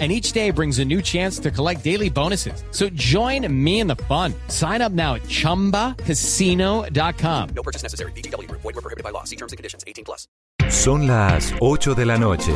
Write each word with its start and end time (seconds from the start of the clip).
and 0.00 0.10
each 0.10 0.32
day 0.32 0.50
brings 0.50 0.80
a 0.80 0.84
new 0.84 1.00
chance 1.00 1.38
to 1.38 1.52
collect 1.52 1.84
daily 1.84 2.10
bonuses. 2.10 2.64
So 2.72 2.88
join 2.90 3.46
me 3.64 3.78
in 3.78 3.86
the 3.86 3.94
fun. 4.08 4.34
Sign 4.48 4.82
up 4.82 4.90
now 4.90 5.14
at 5.14 5.22
ChumbaCasino.com. 5.22 7.48
No 7.54 7.62
purchase 7.62 7.84
necessary. 7.84 8.10
BGW. 8.16 8.50
Void 8.50 8.64
were 8.64 8.72
prohibited 8.72 9.04
by 9.04 9.10
law. 9.10 9.22
See 9.22 9.36
terms 9.36 9.52
and 9.52 9.56
conditions. 9.56 9.84
18 9.86 10.04
plus. 10.04 10.26
Son 10.68 11.06
las 11.06 11.54
8 11.60 11.94
de 11.94 12.04
la 12.04 12.18
noche. 12.18 12.52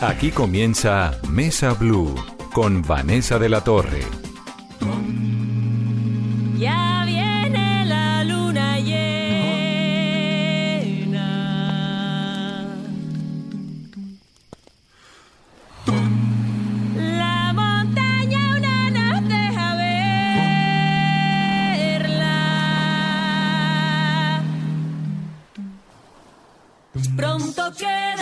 Aquí 0.00 0.30
comienza 0.30 1.18
Mesa 1.28 1.74
Blue 1.74 2.14
con 2.52 2.82
Vanessa 2.82 3.38
de 3.38 3.48
la 3.48 3.62
Torre. 3.62 4.02
Ya 6.58 6.85
Pronto 27.16 27.72
quedará 27.72 28.15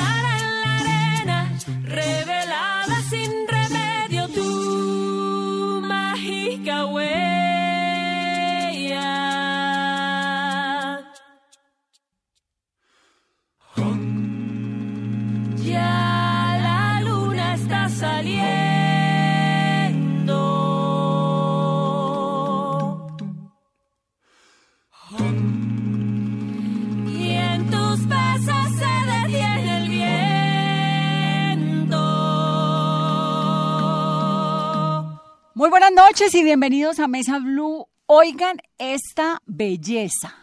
Muy 35.57 35.71
buenas 35.71 35.93
noches 35.93 36.35
y 36.35 36.43
bienvenidos 36.43 36.99
a 36.99 37.07
Mesa 37.07 37.39
Blue. 37.39 37.87
Oigan 38.07 38.57
esta 38.77 39.41
belleza. 39.47 40.35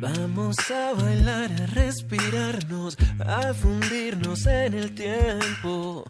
Vamos 0.00 0.56
a 0.70 0.94
bailar, 0.94 1.52
a 1.52 1.66
respirarnos, 1.66 2.96
a 3.26 3.52
fundirnos 3.52 4.46
en 4.46 4.72
el 4.72 4.94
tiempo. 4.94 6.04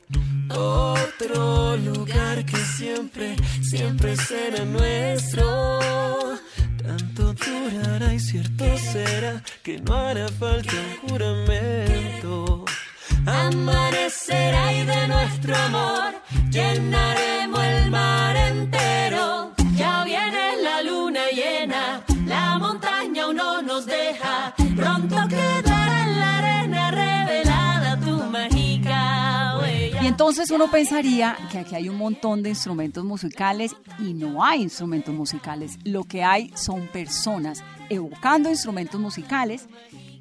Otro 0.51 1.77
lugar 1.79 2.47
que 2.47 2.59
siempre, 2.59 3.35
siempre 3.61 4.15
será 4.15 4.65
nuestro. 4.65 5.81
Tanto 6.81 7.33
durará 7.33 8.15
y 8.15 8.21
cierto 8.21 8.79
será 8.79 9.43
que 9.65 9.81
no 9.81 9.95
hará 9.97 10.29
falta 10.29 10.73
un 11.03 11.09
juramento. 11.09 12.65
Amanecerá 13.27 14.73
y 14.73 14.85
de 14.85 15.09
nuestro 15.09 15.57
amor 15.57 16.15
llenaremos 16.51 17.61
el 17.65 17.91
mar 17.91 18.37
entero. 18.37 19.53
Ya 19.77 20.05
viene 20.05 20.63
la 20.63 20.83
luna 20.83 21.21
llena, 21.33 22.05
la 22.27 22.59
montaña 22.59 23.25
aún 23.25 23.37
no 23.37 23.63
nos 23.63 23.87
deja. 23.87 24.55
Pronto 24.77 25.17
quedará 25.29 26.03
en 26.05 26.21
la 26.21 26.39
arena 26.39 26.91
revelada 26.91 28.01
tu 28.01 28.23
mágica 28.31 29.59
huella. 29.59 30.03
Y 30.03 30.07
entonces 30.07 30.51
uno 30.51 30.71
pensaría 30.71 31.37
que 31.51 31.59
aquí 31.59 31.75
hay 31.75 31.89
un 31.89 31.97
montón 31.97 32.43
de 32.43 32.51
instrumentos 32.51 33.05
musicales 33.05 33.75
y 33.99 34.13
no 34.15 34.45
hay 34.45 34.63
instrumentos 34.63 35.15
musicales. 35.15 35.79
Lo 35.85 36.05
que 36.05 36.23
hay 36.23 36.53
son 36.55 36.87
personas 36.89 37.65
evocando 37.89 38.51
instrumentos 38.51 39.01
musicales. 39.01 39.67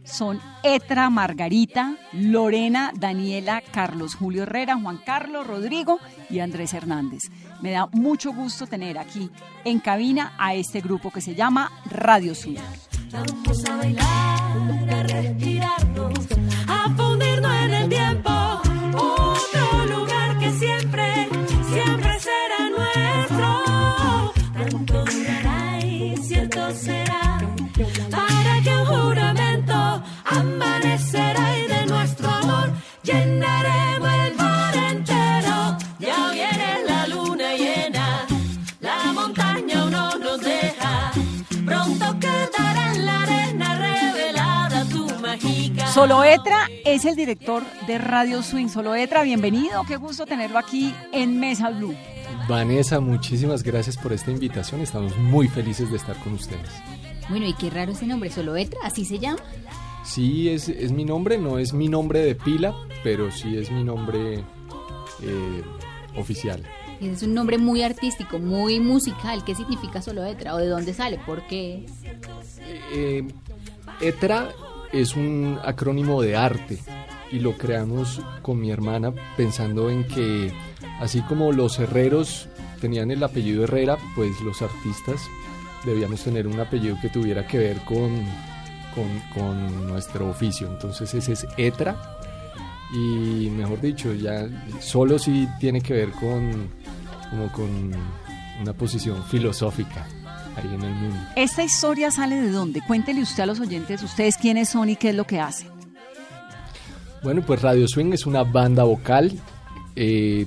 Son 0.04 0.40
Etra 0.64 1.10
Margarita, 1.10 1.96
Lorena, 2.12 2.92
Daniela, 2.96 3.62
Carlos 3.72 4.16
Julio 4.16 4.44
Herrera, 4.44 4.78
Juan 4.80 5.00
Carlos, 5.06 5.48
Rodrigo 5.48 6.00
y 6.30 6.40
Andrés 6.40 6.74
Hernández. 6.74 7.24
Me 7.62 7.72
da 7.72 7.88
mucho 7.88 8.34
gusto 8.34 8.68
tener 8.68 8.98
aquí 8.98 9.30
en 9.64 9.80
cabina 9.80 10.34
a 10.38 10.54
este 10.54 10.82
grupo 10.82 11.12
que 11.12 11.22
se 11.22 11.36
llama 11.36 11.72
Radio 11.86 12.36
Swing. 12.36 12.58
Vamos 13.12 13.70
a 13.70 13.78
bailar, 13.78 14.90
a 14.90 15.04
respirarnos, 15.04 16.28
a 16.68 16.90
fundirnos 16.96 17.54
en 17.64 17.74
el 17.74 17.90
tiempo. 17.90 18.43
Llenaremos 33.04 34.10
el 34.28 34.36
mar 34.36 34.76
entero. 34.76 35.78
Ya 36.00 36.32
viene 36.32 36.84
la 36.88 37.08
luna 37.08 37.54
llena, 37.56 38.28
la 38.80 39.14
montaña 39.14 39.86
no 39.90 40.18
nos 40.18 40.42
deja. 40.42 41.12
Pronto 41.66 42.20
quedará 42.20 42.94
en 42.96 43.06
la 43.06 43.22
arena 43.24 43.76
revelada 43.76 44.86
tu 44.86 45.08
mágica. 45.20 45.88
Solo 45.88 46.24
Etra 46.24 46.68
es 46.86 47.06
el 47.06 47.16
director 47.16 47.64
de 47.88 47.98
Radio 47.98 48.42
Swing. 48.42 48.68
Solo 48.68 48.96
Etra, 48.96 49.24
bienvenido. 49.24 49.84
Qué 49.88 49.98
gusto 49.98 50.26
tenerlo 50.26 50.58
aquí 50.58 50.94
en 51.12 51.40
Mesa 51.40 51.70
Blue. 51.70 51.96
Vanessa, 52.48 53.00
muchísimas 53.00 53.64
gracias 53.64 53.98
por 53.98 54.12
esta 54.12 54.32
invitación. 54.32 54.82
Estamos 54.82 55.16
muy 55.18 55.48
felices 55.48 55.90
de 55.92 55.98
estar 55.98 56.18
con 56.18 56.34
ustedes. 56.34 56.70
Bueno, 57.30 57.48
y 57.48 57.54
qué 57.54 57.70
raro 57.70 57.94
ese 57.94 58.06
nombre, 58.06 58.30
solo 58.30 58.56
Etra, 58.58 58.80
así 58.84 59.06
se 59.06 59.18
llama. 59.20 59.40
Sí, 60.04 60.50
es, 60.50 60.70
es 60.70 60.92
mi 60.92 61.06
nombre, 61.06 61.38
no 61.38 61.58
es 61.58 61.74
mi 61.74 61.88
nombre 61.88 62.20
de 62.20 62.36
pila, 62.36 62.76
pero 63.04 63.32
sí 63.32 63.58
es 63.58 63.72
mi 63.72 63.84
nombre 63.84 64.44
eh, 65.22 65.64
oficial. 66.18 66.64
Es 67.02 67.24
un 67.24 67.34
nombre 67.34 67.58
muy 67.58 67.82
artístico, 67.82 68.40
muy 68.40 68.80
musical. 68.80 69.44
¿Qué 69.44 69.56
significa 69.56 70.02
solo 70.02 70.24
Etra? 70.24 70.56
¿O 70.56 70.58
de 70.58 70.68
dónde 70.68 70.94
sale? 70.94 71.20
¿Por 71.26 71.46
qué? 71.48 71.86
Eh, 72.94 73.28
ETRA 74.00 74.50
es 74.92 75.16
un 75.16 75.60
acrónimo 75.64 76.22
de 76.22 76.36
arte 76.36 76.80
y 77.32 77.40
lo 77.40 77.58
creamos 77.58 78.22
con 78.42 78.60
mi 78.60 78.72
hermana 78.72 79.14
pensando 79.36 79.90
en 79.90 80.08
que 80.08 80.54
así 81.00 81.22
como 81.22 81.52
los 81.52 81.80
herreros 81.80 82.48
tenían 82.80 83.12
el 83.12 83.24
apellido 83.24 83.64
Herrera, 83.64 83.98
pues 84.16 84.40
los 84.42 84.62
artistas 84.62 85.22
debíamos 85.84 86.24
tener 86.24 86.48
un 86.48 86.60
apellido 86.60 86.98
que 87.02 87.10
tuviera 87.10 87.48
que 87.48 87.58
ver 87.58 87.78
con, 87.86 88.24
con, 88.96 89.08
con 89.34 89.88
nuestro 89.88 90.30
oficio. 90.30 90.68
Entonces 90.68 91.14
ese 91.14 91.34
es 91.34 91.48
ETRA 91.58 91.96
y 92.94 93.50
mejor 93.50 93.82
dicho, 93.82 94.14
ya 94.14 94.48
solo 94.80 95.18
sí 95.18 95.48
tiene 95.60 95.82
que 95.82 95.94
ver 95.94 96.12
con, 96.12 96.70
como 97.30 97.52
con 97.52 97.92
una 98.62 98.74
posición 98.74 99.24
filosófica 99.24 100.06
ahí 100.56 100.74
en 100.74 100.84
el 100.84 100.94
mundo. 100.94 101.18
¿Esta 101.36 101.64
historia 101.64 102.12
sale 102.12 102.36
de 102.36 102.52
dónde? 102.52 102.82
Cuéntele 102.86 103.22
usted 103.22 103.44
a 103.44 103.46
los 103.48 103.60
oyentes, 103.60 104.04
ustedes 104.04 104.38
quiénes 104.38 104.70
son 104.70 104.90
y 104.90 104.96
qué 104.96 105.10
es 105.10 105.16
lo 105.16 105.26
que 105.26 105.40
hacen. 105.40 105.70
Bueno, 107.24 107.42
pues 107.42 107.62
Radio 107.62 107.88
Swing 107.88 108.14
es 108.14 108.26
una 108.26 108.44
banda 108.44 108.84
vocal. 108.84 109.32
Eh, 109.96 110.46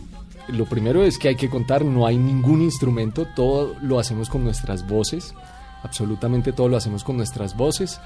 lo 0.48 0.66
primero 0.66 1.02
es 1.02 1.18
que 1.18 1.28
hay 1.28 1.36
que 1.36 1.50
contar, 1.50 1.84
no 1.84 2.06
hay 2.06 2.18
ningún 2.18 2.62
instrumento, 2.62 3.26
todo 3.34 3.74
lo 3.82 3.98
hacemos 3.98 4.28
con 4.28 4.44
nuestras 4.44 4.86
voces, 4.86 5.34
absolutamente 5.82 6.52
todo 6.52 6.68
lo 6.68 6.76
hacemos 6.76 7.02
con 7.02 7.16
nuestras 7.16 7.56
voces. 7.56 7.98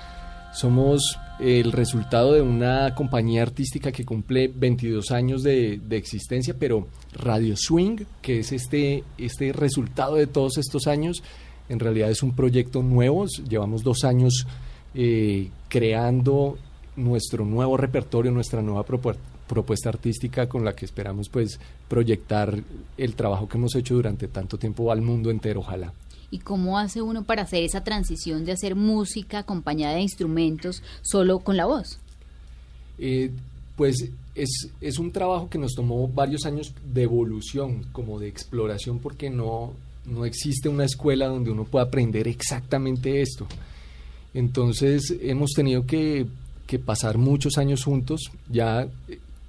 Somos 0.52 1.18
el 1.38 1.72
resultado 1.72 2.32
de 2.32 2.42
una 2.42 2.94
compañía 2.94 3.42
artística 3.42 3.92
que 3.92 4.04
cumple 4.04 4.48
22 4.48 5.10
años 5.10 5.42
de, 5.42 5.80
existencia, 5.90 6.54
pero 6.58 6.88
Radio 7.14 7.56
Swing, 7.56 7.98
que 8.20 8.40
es 8.40 8.52
este, 8.52 9.04
este 9.16 9.52
resultado 9.52 10.16
de 10.16 10.26
todos 10.26 10.58
estos 10.58 10.86
años, 10.86 11.22
en 11.68 11.78
realidad 11.78 12.10
es 12.10 12.22
un 12.22 12.34
proyecto 12.34 12.82
nuevo, 12.82 13.26
llevamos 13.48 13.82
dos 13.84 14.04
años 14.04 14.46
eh, 14.94 15.50
creando 15.68 16.58
nuestro 16.96 17.44
nuevo 17.44 17.76
repertorio, 17.76 18.32
nuestra 18.32 18.60
nueva 18.60 18.84
propu- 18.84 19.16
propuesta 19.46 19.88
artística 19.88 20.48
con 20.48 20.64
la 20.64 20.74
que 20.74 20.84
esperamos 20.84 21.28
pues 21.28 21.58
proyectar 21.88 22.62
el 22.98 23.14
trabajo 23.14 23.48
que 23.48 23.56
hemos 23.56 23.74
hecho 23.76 23.94
durante 23.94 24.28
tanto 24.28 24.58
tiempo 24.58 24.90
al 24.92 25.00
mundo 25.00 25.30
entero, 25.30 25.60
ojalá. 25.60 25.92
¿Y 26.30 26.38
cómo 26.38 26.78
hace 26.78 27.02
uno 27.02 27.24
para 27.24 27.42
hacer 27.42 27.64
esa 27.64 27.82
transición 27.82 28.44
de 28.44 28.52
hacer 28.52 28.76
música 28.76 29.40
acompañada 29.40 29.94
de 29.94 30.02
instrumentos 30.02 30.82
solo 31.02 31.40
con 31.40 31.56
la 31.56 31.66
voz? 31.66 31.98
Eh, 32.98 33.30
pues 33.76 34.10
es, 34.34 34.68
es 34.80 34.98
un 34.98 35.10
trabajo 35.10 35.48
que 35.48 35.58
nos 35.58 35.74
tomó 35.74 36.06
varios 36.06 36.44
años 36.46 36.72
de 36.92 37.02
evolución, 37.02 37.86
como 37.92 38.18
de 38.18 38.28
exploración, 38.28 38.98
porque 38.98 39.30
no, 39.30 39.72
no 40.06 40.24
existe 40.24 40.68
una 40.68 40.84
escuela 40.84 41.26
donde 41.26 41.50
uno 41.50 41.64
pueda 41.64 41.86
aprender 41.86 42.28
exactamente 42.28 43.20
esto. 43.22 43.46
Entonces 44.34 45.14
hemos 45.20 45.50
tenido 45.50 45.86
que, 45.86 46.26
que 46.66 46.78
pasar 46.78 47.18
muchos 47.18 47.58
años 47.58 47.84
juntos, 47.84 48.30
ya 48.48 48.86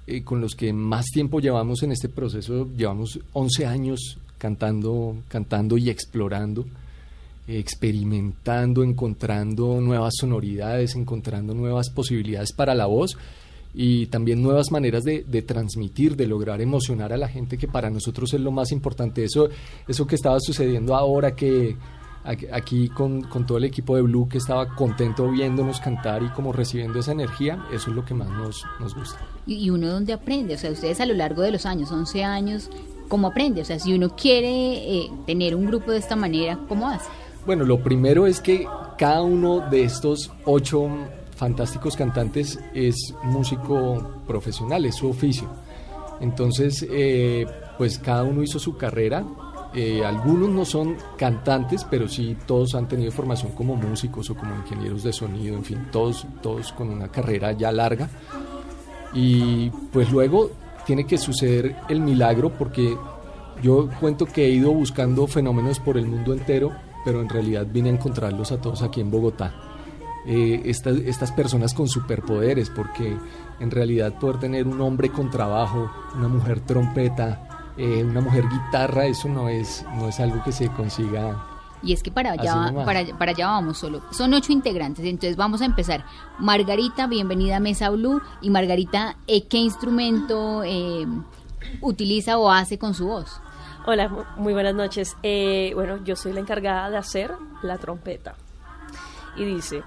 eh, 0.06 0.22
con 0.22 0.40
los 0.40 0.54
que 0.54 0.72
más 0.72 1.06
tiempo 1.06 1.40
llevamos 1.40 1.82
en 1.82 1.92
este 1.92 2.08
proceso, 2.08 2.68
llevamos 2.76 3.20
11 3.32 3.66
años 3.66 4.18
cantando, 4.42 5.18
cantando 5.28 5.78
y 5.78 5.88
explorando, 5.88 6.66
experimentando, 7.46 8.82
encontrando 8.82 9.80
nuevas 9.80 10.14
sonoridades, 10.18 10.96
encontrando 10.96 11.54
nuevas 11.54 11.90
posibilidades 11.90 12.52
para 12.52 12.74
la 12.74 12.86
voz 12.86 13.16
y 13.72 14.06
también 14.06 14.42
nuevas 14.42 14.72
maneras 14.72 15.04
de, 15.04 15.22
de 15.22 15.42
transmitir, 15.42 16.16
de 16.16 16.26
lograr 16.26 16.60
emocionar 16.60 17.12
a 17.12 17.16
la 17.16 17.28
gente, 17.28 17.56
que 17.56 17.68
para 17.68 17.88
nosotros 17.88 18.34
es 18.34 18.40
lo 18.40 18.50
más 18.50 18.72
importante. 18.72 19.22
Eso, 19.22 19.48
eso 19.86 20.08
que 20.08 20.16
estaba 20.16 20.38
sucediendo 20.40 20.96
ahora, 20.96 21.36
que 21.36 21.76
aquí- 22.24 22.88
con, 22.88 23.22
con 23.22 23.46
todo 23.46 23.58
el 23.58 23.64
equipo 23.64 23.96
de 23.96 24.02
Blue, 24.02 24.28
que 24.28 24.38
estaba 24.38 24.74
contento 24.74 25.28
viéndonos 25.30 25.80
cantar 25.80 26.22
y 26.22 26.28
como 26.30 26.52
recibiendo 26.52 26.98
esa 27.00 27.12
energía, 27.12 27.64
eso 27.72 27.90
es 27.90 27.96
lo 27.96 28.04
que 28.04 28.14
más 28.14 28.28
nos, 28.30 28.64
nos 28.80 28.94
gusta. 28.94 29.18
Y, 29.46 29.54
y 29.56 29.70
uno 29.70 29.88
dónde 29.88 30.12
aprende, 30.12 30.54
o 30.54 30.58
sea, 30.58 30.70
ustedes 30.70 31.00
a 31.00 31.06
lo 31.06 31.14
largo 31.14 31.42
de 31.42 31.50
los 31.52 31.66
años, 31.66 31.90
11 31.90 32.22
años, 32.24 32.70
¿cómo 33.08 33.26
aprende? 33.28 33.62
O 33.62 33.64
sea, 33.64 33.78
si 33.78 33.92
uno 33.94 34.14
quiere 34.16 34.48
eh, 34.98 35.10
tener 35.26 35.54
un 35.56 35.66
grupo 35.66 35.90
de 35.90 35.98
esta 35.98 36.16
manera, 36.16 36.58
¿cómo 36.68 36.88
hace? 36.88 37.08
Bueno, 37.44 37.64
lo 37.64 37.82
primero 37.82 38.26
es 38.28 38.40
que 38.40 38.66
cada 38.98 39.22
uno 39.22 39.68
de 39.68 39.82
estos 39.84 40.30
ocho 40.44 40.88
fantásticos 41.34 41.96
cantantes 41.96 42.60
es 42.72 43.12
músico 43.24 44.12
profesional, 44.28 44.84
es 44.86 44.94
su 44.94 45.08
oficio. 45.08 45.48
Entonces, 46.20 46.86
eh, 46.88 47.46
pues 47.78 47.98
cada 47.98 48.22
uno 48.22 48.42
hizo 48.44 48.60
su 48.60 48.76
carrera. 48.76 49.24
Eh, 49.74 50.04
algunos 50.04 50.50
no 50.50 50.64
son 50.64 50.96
cantantes, 51.16 51.86
pero 51.90 52.06
sí 52.06 52.36
todos 52.46 52.74
han 52.74 52.88
tenido 52.88 53.10
formación 53.10 53.52
como 53.52 53.74
músicos 53.74 54.28
o 54.28 54.34
como 54.34 54.54
ingenieros 54.56 55.02
de 55.02 55.12
sonido, 55.12 55.56
en 55.56 55.64
fin, 55.64 55.86
todos, 55.90 56.26
todos 56.42 56.72
con 56.72 56.90
una 56.90 57.08
carrera 57.08 57.52
ya 57.52 57.72
larga. 57.72 58.08
Y 59.14 59.70
pues 59.92 60.10
luego 60.10 60.50
tiene 60.86 61.06
que 61.06 61.16
suceder 61.16 61.76
el 61.88 62.00
milagro 62.00 62.50
porque 62.50 62.96
yo 63.62 63.88
cuento 64.00 64.26
que 64.26 64.46
he 64.46 64.50
ido 64.50 64.72
buscando 64.72 65.26
fenómenos 65.26 65.78
por 65.78 65.96
el 65.96 66.06
mundo 66.06 66.34
entero, 66.34 66.72
pero 67.04 67.22
en 67.22 67.28
realidad 67.28 67.66
vine 67.70 67.90
a 67.90 67.92
encontrarlos 67.92 68.52
a 68.52 68.60
todos 68.60 68.82
aquí 68.82 69.00
en 69.00 69.10
Bogotá. 69.10 69.54
Eh, 70.26 70.62
estas, 70.66 70.98
estas 70.98 71.32
personas 71.32 71.74
con 71.74 71.88
superpoderes, 71.88 72.70
porque 72.70 73.16
en 73.58 73.70
realidad 73.70 74.18
poder 74.18 74.38
tener 74.38 74.68
un 74.68 74.80
hombre 74.80 75.10
con 75.10 75.30
trabajo, 75.30 75.90
una 76.14 76.28
mujer 76.28 76.60
trompeta, 76.60 77.51
eh, 77.76 78.04
una 78.04 78.20
mujer 78.20 78.44
guitarra, 78.48 79.06
eso 79.06 79.28
no 79.28 79.48
es, 79.48 79.84
no 79.94 80.08
es 80.08 80.20
algo 80.20 80.42
que 80.42 80.52
se 80.52 80.68
consiga. 80.70 81.48
Y 81.84 81.92
es 81.92 82.02
que 82.02 82.12
para 82.12 82.32
allá, 82.32 82.72
para, 82.84 83.04
para 83.18 83.32
allá 83.32 83.46
vamos 83.48 83.78
solo. 83.78 84.02
Son 84.12 84.32
ocho 84.34 84.52
integrantes, 84.52 85.04
entonces 85.04 85.36
vamos 85.36 85.62
a 85.62 85.64
empezar. 85.64 86.04
Margarita, 86.38 87.08
bienvenida 87.08 87.56
a 87.56 87.60
Mesa 87.60 87.90
Blue. 87.90 88.22
Y 88.40 88.50
Margarita, 88.50 89.16
eh, 89.26 89.48
¿qué 89.48 89.56
instrumento 89.58 90.62
eh, 90.64 91.06
utiliza 91.80 92.38
o 92.38 92.50
hace 92.52 92.78
con 92.78 92.94
su 92.94 93.06
voz? 93.08 93.40
Hola, 93.84 94.08
mu- 94.08 94.22
muy 94.36 94.52
buenas 94.52 94.76
noches. 94.76 95.16
Eh, 95.24 95.72
bueno, 95.74 95.96
yo 96.04 96.14
soy 96.14 96.32
la 96.32 96.38
encargada 96.40 96.88
de 96.88 96.98
hacer 96.98 97.32
la 97.62 97.78
trompeta. 97.78 98.36
Y 99.36 99.44
dice... 99.44 99.82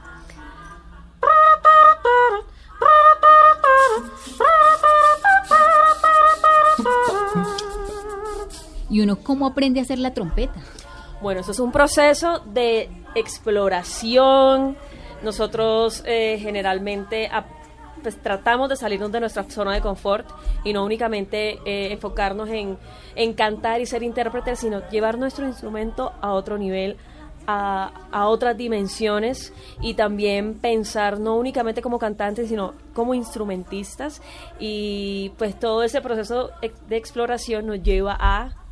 ¿Y 8.90 9.02
uno 9.02 9.18
cómo 9.18 9.48
aprende 9.48 9.80
a 9.80 9.84
hacer 9.84 10.00
la 10.00 10.14
trompeta? 10.14 10.62
Bueno, 11.22 11.42
eso 11.42 11.52
es 11.52 11.60
un 11.60 11.72
proceso 11.72 12.40
de 12.40 12.90
exploración. 13.16 14.78
Nosotros 15.24 16.04
eh, 16.06 16.38
generalmente 16.40 17.30
pues, 18.04 18.22
tratamos 18.22 18.70
de 18.70 18.76
salirnos 18.76 19.12
de 19.12 19.22
nuestra 19.22 19.44
zona 19.50 19.74
de 19.74 19.82
confort 19.82 20.28
y 20.64 20.74
no 20.74 20.86
únicamente 20.86 21.60
eh, 21.66 21.94
enfocarnos 21.94 22.50
en, 22.50 22.78
en 23.16 23.34
cantar 23.34 23.82
y 23.82 23.86
ser 23.86 24.04
intérpretes, 24.04 24.60
sino 24.60 24.88
llevar 24.90 25.18
nuestro 25.18 25.48
instrumento 25.48 26.14
a 26.22 26.34
otro 26.34 26.58
nivel, 26.58 26.98
a, 27.48 27.92
a 28.12 28.28
otras 28.28 28.58
dimensiones 28.58 29.54
y 29.82 29.94
también 29.96 30.60
pensar 30.60 31.20
no 31.20 31.38
únicamente 31.38 31.82
como 31.82 31.98
cantantes, 31.98 32.50
sino 32.50 32.74
como 32.94 33.16
instrumentistas. 33.16 34.22
Y 34.60 35.32
pues 35.38 35.58
todo 35.58 35.82
ese 35.82 36.02
proceso 36.02 36.52
de 36.88 36.98
exploración 36.98 37.66
nos 37.66 37.82
lleva 37.82 38.16
a 38.20 38.65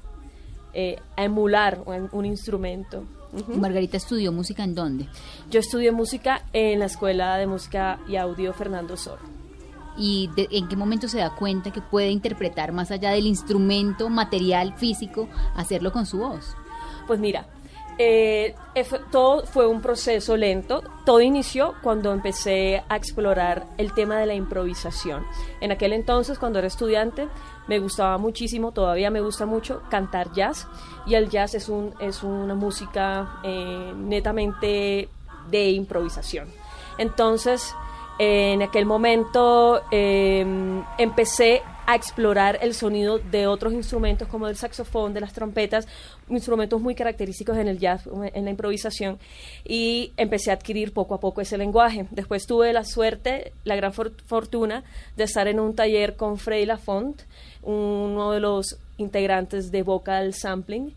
eh, 0.74 1.00
a 1.16 1.24
emular 1.24 1.80
un, 1.86 2.10
un 2.12 2.26
instrumento. 2.26 3.04
Ujú. 3.34 3.54
Margarita 3.60 3.98
estudió 3.98 4.32
música 4.32 4.64
en 4.64 4.76
dónde? 4.76 5.08
Yo 5.50 5.60
estudié 5.60 5.92
música 5.92 6.44
en 6.54 6.80
la 6.80 6.86
Escuela 6.86 7.36
de 7.38 7.48
Música 7.48 8.00
y 8.08 8.16
Audio 8.16 8.54
Fernando 8.54 8.96
Sor. 8.98 9.20
¿Y 9.98 10.30
de- 10.36 10.48
en 10.52 10.68
qué 10.68 10.76
momento 10.76 11.08
se 11.08 11.20
da 11.20 11.32
cuenta 11.36 11.72
que 11.72 11.82
puede 11.82 12.10
interpretar 12.10 12.72
más 12.72 12.92
allá 12.92 13.12
del 13.12 13.28
instrumento 13.28 14.10
material 14.10 14.74
físico, 14.78 15.28
hacerlo 15.56 15.92
con 15.92 16.06
su 16.06 16.18
voz? 16.20 16.56
Pues 17.08 17.20
mira, 17.20 17.46
eh, 18.00 18.56
todo 19.12 19.46
fue 19.46 19.68
un 19.68 19.82
proceso 19.82 20.36
lento. 20.36 20.82
Todo 21.06 21.22
inició 21.22 21.76
cuando 21.84 22.12
empecé 22.12 22.82
a 22.90 22.96
explorar 22.96 23.68
el 23.78 23.94
tema 23.94 24.18
de 24.18 24.26
la 24.26 24.34
improvisación. 24.34 25.24
En 25.62 25.72
aquel 25.72 25.94
entonces, 25.94 26.40
cuando 26.40 26.58
era 26.60 26.68
estudiante, 26.68 27.28
me 27.68 27.80
gustaba 27.80 28.18
muchísimo, 28.18 28.72
todavía 28.72 29.10
me 29.10 29.22
gusta 29.22 29.46
mucho 29.46 29.82
cantar 29.90 30.32
jazz. 30.34 30.68
Y 31.06 31.16
el 31.16 31.30
jazz 31.30 31.56
es, 31.56 31.70
un, 31.70 31.94
es 32.00 32.24
una 32.24 32.56
música 32.56 33.40
eh, 33.44 33.94
netamente 33.96 35.10
de 35.50 35.72
improvisación. 35.72 36.48
Entonces, 36.98 37.74
en 38.20 38.62
aquel 38.62 38.86
momento 38.86 39.82
eh, 39.92 40.46
empecé 40.98 41.64
a 41.86 41.96
explorar 41.96 42.60
el 42.62 42.74
sonido 42.74 43.20
de 43.20 43.48
otros 43.48 43.74
instrumentos 43.74 44.28
como 44.28 44.48
del 44.48 44.56
saxofón, 44.56 45.14
de 45.14 45.22
las 45.22 45.34
trompetas, 45.34 45.88
instrumentos 46.30 46.82
muy 46.82 46.96
característicos 46.96 47.58
en 47.58 47.68
el 47.68 47.80
jazz, 47.80 48.08
en 48.34 48.46
la 48.46 48.52
improvisación, 48.52 49.20
y 49.66 50.12
empecé 50.18 50.52
a 50.52 50.56
adquirir 50.56 50.94
poco 50.94 51.16
a 51.16 51.20
poco 51.20 51.42
ese 51.42 51.58
lenguaje. 51.58 52.06
Después 52.12 52.46
tuve 52.46 52.72
la 52.74 52.84
suerte, 52.86 53.54
la 53.64 53.76
gran 53.76 53.94
for- 53.94 54.14
fortuna 54.26 54.84
de 55.18 55.26
estar 55.26 55.48
en 55.48 55.60
un 55.60 55.76
taller 55.76 56.16
con 56.16 56.38
Freddy 56.38 56.66
Lafont, 56.66 57.22
uno 57.62 58.32
de 58.32 58.40
los 58.40 58.78
integrantes 58.98 59.72
de 59.72 59.84
Vocal 59.84 60.34
Sampling, 60.34 60.94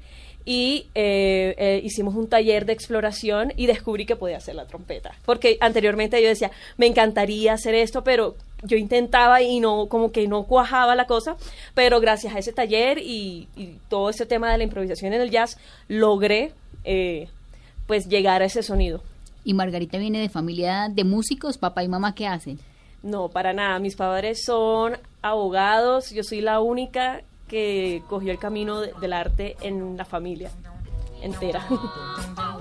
y 0.48 0.86
eh, 0.94 1.56
eh, 1.58 1.80
hicimos 1.82 2.14
un 2.14 2.28
taller 2.28 2.66
de 2.66 2.72
exploración 2.72 3.52
y 3.56 3.66
descubrí 3.66 4.06
que 4.06 4.14
podía 4.14 4.36
hacer 4.36 4.54
la 4.54 4.64
trompeta. 4.66 5.16
Porque 5.24 5.58
anteriormente 5.60 6.22
yo 6.22 6.28
decía, 6.28 6.52
me 6.76 6.86
encantaría 6.86 7.52
hacer 7.52 7.74
esto, 7.74 8.04
pero 8.04 8.36
yo 8.62 8.76
intentaba 8.76 9.42
y 9.42 9.60
no, 9.60 9.86
como 9.86 10.12
que 10.12 10.26
no 10.28 10.44
cuajaba 10.44 10.94
la 10.94 11.06
cosa, 11.06 11.36
pero 11.74 12.00
gracias 12.00 12.34
a 12.34 12.38
ese 12.38 12.52
taller 12.52 12.98
y, 12.98 13.48
y 13.56 13.78
todo 13.88 14.10
ese 14.10 14.26
tema 14.26 14.50
de 14.50 14.58
la 14.58 14.64
improvisación 14.64 15.12
en 15.12 15.20
el 15.20 15.30
jazz, 15.30 15.56
logré 15.88 16.52
eh, 16.84 17.28
pues 17.86 18.08
llegar 18.08 18.42
a 18.42 18.46
ese 18.46 18.62
sonido. 18.62 19.02
¿Y 19.44 19.54
Margarita 19.54 19.98
viene 19.98 20.20
de 20.20 20.28
familia 20.28 20.88
de 20.90 21.04
músicos? 21.04 21.58
¿Papá 21.58 21.84
y 21.84 21.88
mamá 21.88 22.14
qué 22.14 22.26
hacen? 22.26 22.58
No, 23.02 23.28
para 23.28 23.52
nada. 23.52 23.78
Mis 23.78 23.94
padres 23.94 24.42
son 24.44 24.98
abogados. 25.22 26.10
Yo 26.10 26.24
soy 26.24 26.40
la 26.40 26.58
única 26.60 27.22
que 27.46 28.02
cogió 28.08 28.32
el 28.32 28.38
camino 28.40 28.80
de- 28.80 28.92
del 29.00 29.12
arte 29.12 29.56
en 29.60 29.96
la 29.96 30.04
familia 30.04 30.50
entera. 31.22 31.64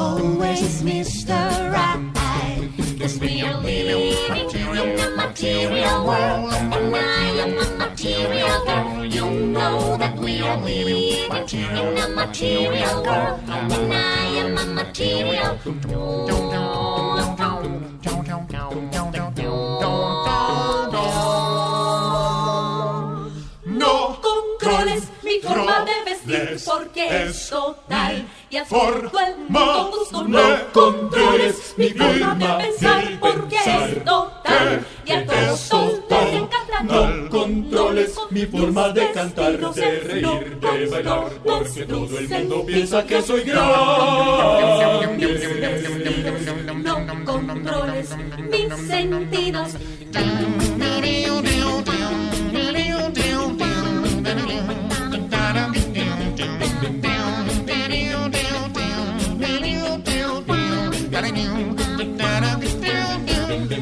always 0.00 0.82
Mr. 0.82 1.36
Right. 1.72 2.00
Cause 2.98 3.18
we 3.18 3.42
are 3.42 3.58
living 3.60 4.12
in 4.56 4.98
a 5.00 5.10
material 5.16 6.06
world, 6.06 6.52
and 6.52 6.96
I 6.96 7.26
am 7.44 7.52
a 7.58 7.68
material 7.84 8.58
girl. 8.64 9.04
You 9.04 9.26
know 9.54 9.96
that 9.96 10.16
we 10.18 10.40
are 10.42 10.58
living 10.60 11.28
in 11.52 11.98
a 11.98 12.08
material 12.08 12.96
world, 13.04 13.40
and 13.48 13.92
I 13.92 14.24
am 14.42 14.58
a 14.58 14.66
material 14.80 15.58
No 23.66 24.20
controles 24.20 25.08
mi 25.22 25.40
forma 25.40 25.84
de 25.84 25.96
vestir 26.04 26.60
porque 26.64 27.24
es 27.24 27.48
total. 27.48 28.26
Y 28.50 28.56
a 28.56 28.64
todo 28.64 28.94
el 28.94 29.36
mundo 29.48 29.92
gusto. 29.96 30.28
No 30.28 30.40
controles 30.72 31.74
mi 31.76 31.90
forma 31.90 32.34
de 32.34 32.64
pensar 32.64 33.04
porque 33.20 33.56
es 33.56 34.04
total 34.04 34.86
y 35.06 35.12
a 35.12 35.26
todos 35.26 35.72
les 36.10 36.34
encanta. 36.34 36.82
No 36.82 37.30
controles 37.30 38.14
mi 38.30 38.46
forma 38.46 38.88
de 38.90 39.12
cantar, 39.12 39.58
de 39.74 40.00
reír, 40.00 40.60
de 40.60 40.86
bailar 40.86 41.30
porque 41.44 41.84
todo 41.84 42.18
el 42.18 42.28
mundo 42.28 42.66
piensa 42.66 43.06
que 43.06 43.22
soy 43.22 43.42
grande. 43.42 45.06
No 46.82 47.24
controles 47.24 48.16
mis 48.50 48.86
sentidos. 48.88 49.76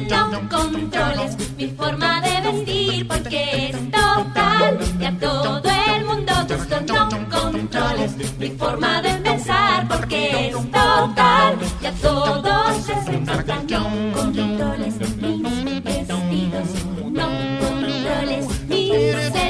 No 0.09 0.49
controles 0.49 1.37
mi 1.57 1.67
forma 1.67 2.21
de 2.21 2.51
vestir 2.51 3.07
porque 3.07 3.69
es 3.69 3.91
total 3.91 4.79
y 4.99 5.05
a 5.05 5.17
todo 5.19 5.69
el 5.95 6.05
mundo 6.05 6.33
gusto. 6.47 6.81
No 6.87 7.09
controles 7.29 8.37
mi 8.37 8.49
forma 8.49 9.01
de 9.01 9.13
pensar 9.15 9.87
porque 9.87 10.49
es 10.49 10.55
total 10.55 11.57
y 11.81 11.85
a 11.85 11.91
todos 11.93 12.87
les 12.87 13.07
encanta. 13.07 13.61
No 13.67 14.13
controles 14.13 15.18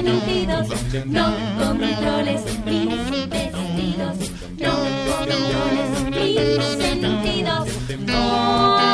sentidos, 0.10 0.68
no 1.06 1.34
controles 1.58 2.42
mis 2.66 3.30
vestidos, 3.30 4.18
no 4.60 4.74
controles 5.06 5.90
mis 6.10 6.66
sentidos. 6.78 7.70
Florecita 7.98 8.90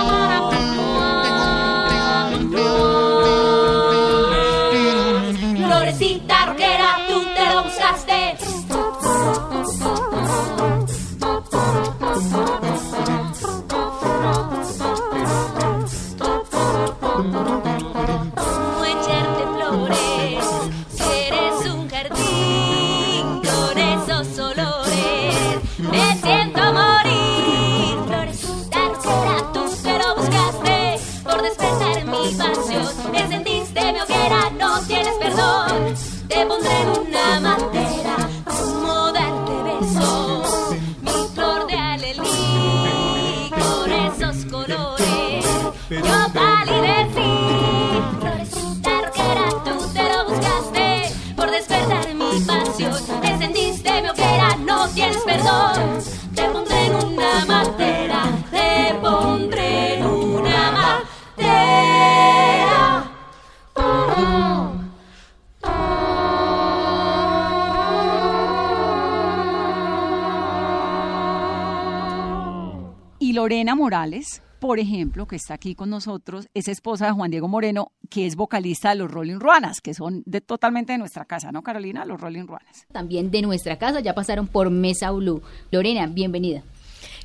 por 74.67 74.79
ejemplo, 74.79 75.27
que 75.27 75.35
está 75.35 75.53
aquí 75.53 75.75
con 75.75 75.89
nosotros, 75.89 76.47
es 76.53 76.67
esposa 76.67 77.07
de 77.07 77.11
Juan 77.11 77.31
Diego 77.31 77.47
Moreno, 77.47 77.91
que 78.09 78.25
es 78.25 78.35
vocalista 78.35 78.89
de 78.89 78.95
los 78.95 79.11
Rolling 79.11 79.39
Ruanas, 79.39 79.81
que 79.81 79.93
son 79.93 80.23
de, 80.25 80.41
totalmente 80.41 80.93
de 80.93 80.97
nuestra 80.97 81.25
casa, 81.25 81.51
¿no, 81.51 81.61
Carolina? 81.61 82.05
Los 82.05 82.19
Rolling 82.19 82.47
Ruanas. 82.47 82.85
También 82.91 83.31
de 83.31 83.41
nuestra 83.41 83.77
casa, 83.77 83.99
ya 83.99 84.13
pasaron 84.13 84.47
por 84.47 84.69
Mesa 84.69 85.11
Blue. 85.11 85.41
Lorena, 85.71 86.07
bienvenida. 86.07 86.63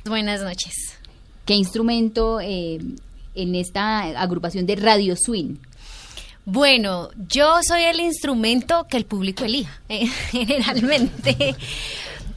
Buenas 0.05 0.41
noches. 0.41 0.97
¿Qué 1.45 1.55
instrumento 1.55 2.39
eh, 2.41 2.79
en 3.35 3.55
esta 3.55 4.01
agrupación 4.21 4.65
de 4.65 4.75
Radio 4.75 5.15
Swing? 5.15 5.55
Bueno, 6.45 7.09
yo 7.27 7.59
soy 7.61 7.83
el 7.83 7.99
instrumento 7.99 8.87
que 8.89 8.97
el 8.97 9.05
público 9.05 9.45
elija, 9.45 9.81
eh, 9.89 10.07
generalmente. 10.31 11.55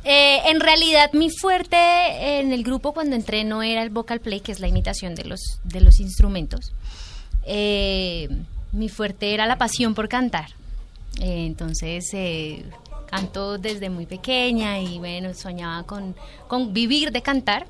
Eh, 0.04 0.42
en 0.50 0.60
realidad, 0.60 1.12
mi 1.14 1.30
fuerte 1.30 2.38
en 2.38 2.52
el 2.52 2.62
grupo 2.62 2.92
cuando 2.92 3.16
entré 3.16 3.42
no 3.44 3.62
era 3.62 3.82
el 3.82 3.90
vocal 3.90 4.20
play, 4.20 4.40
que 4.40 4.52
es 4.52 4.60
la 4.60 4.68
imitación 4.68 5.14
de 5.14 5.24
los, 5.24 5.40
de 5.64 5.80
los 5.80 5.98
instrumentos. 5.98 6.72
Eh, 7.46 8.28
mi 8.72 8.88
fuerte 8.88 9.32
era 9.32 9.46
la 9.46 9.56
pasión 9.56 9.94
por 9.94 10.08
cantar. 10.08 10.50
Eh, 11.20 11.46
entonces, 11.46 12.10
canto 13.10 13.56
desde 13.56 13.88
muy 13.88 14.04
pequeña 14.04 14.78
y 14.78 14.98
bueno, 14.98 15.32
soñaba 15.32 15.84
con, 15.84 16.14
con 16.48 16.74
vivir 16.74 17.10
de 17.10 17.22
cantar. 17.22 17.66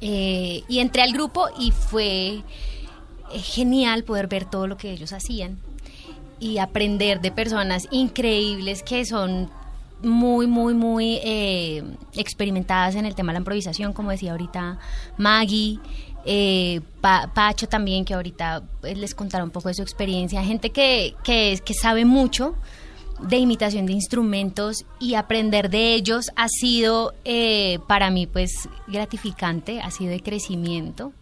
Y 0.00 0.80
entré 0.80 1.02
al 1.02 1.12
grupo 1.12 1.46
y 1.56 1.70
fue 1.70 2.42
genial 3.34 4.02
poder 4.02 4.26
ver 4.26 4.50
todo 4.50 4.66
lo 4.66 4.76
que 4.76 4.90
ellos 4.90 5.12
hacían 5.12 5.58
y 6.40 6.58
aprender 6.58 7.20
de 7.20 7.30
personas 7.30 7.86
increíbles 7.92 8.82
que 8.82 9.04
son 9.04 9.48
muy, 10.02 10.46
muy, 10.46 10.74
muy 10.74 11.18
eh, 11.22 11.82
experimentadas 12.14 12.94
en 12.94 13.06
el 13.06 13.14
tema 13.14 13.32
de 13.32 13.34
la 13.34 13.40
improvisación, 13.40 13.92
como 13.92 14.10
decía 14.10 14.32
ahorita 14.32 14.78
Maggie, 15.18 15.78
eh, 16.24 16.80
Pa- 17.00 17.32
Pacho 17.34 17.68
también, 17.68 18.04
que 18.04 18.14
ahorita 18.14 18.62
pues, 18.80 18.96
les 18.98 19.14
contará 19.14 19.42
un 19.44 19.50
poco 19.50 19.68
de 19.68 19.74
su 19.74 19.82
experiencia, 19.82 20.42
gente 20.44 20.70
que, 20.70 21.14
que 21.24 21.74
sabe 21.80 22.04
mucho 22.04 22.54
de 23.20 23.36
imitación 23.36 23.86
de 23.86 23.92
instrumentos 23.92 24.84
y 24.98 25.14
aprender 25.14 25.70
de 25.70 25.94
ellos 25.94 26.26
ha 26.34 26.48
sido 26.48 27.14
eh, 27.24 27.78
para 27.86 28.10
mí 28.10 28.26
pues 28.26 28.68
gratificante, 28.88 29.80
ha 29.80 29.90
sido 29.90 30.10
de 30.10 30.20
crecimiento. 30.20 31.12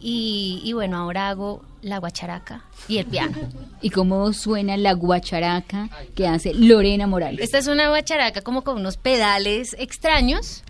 Y, 0.00 0.60
y 0.64 0.72
bueno, 0.72 0.96
ahora 0.98 1.28
hago 1.28 1.62
la 1.82 1.98
guacharaca 1.98 2.64
y 2.88 2.98
el 2.98 3.06
piano. 3.06 3.36
¿Y 3.82 3.90
cómo 3.90 4.32
suena 4.32 4.76
la 4.76 4.92
guacharaca 4.92 5.88
que 6.14 6.26
hace 6.26 6.54
Lorena 6.54 7.06
Morales? 7.06 7.40
Esta 7.40 7.58
es 7.58 7.66
una 7.66 7.88
guacharaca 7.88 8.42
como 8.42 8.62
con 8.62 8.78
unos 8.78 8.96
pedales 8.96 9.74
extraños, 9.78 10.62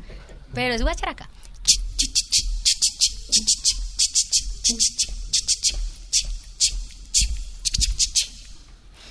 pero 0.54 0.74
es 0.74 0.82
guacharaca. 0.82 1.28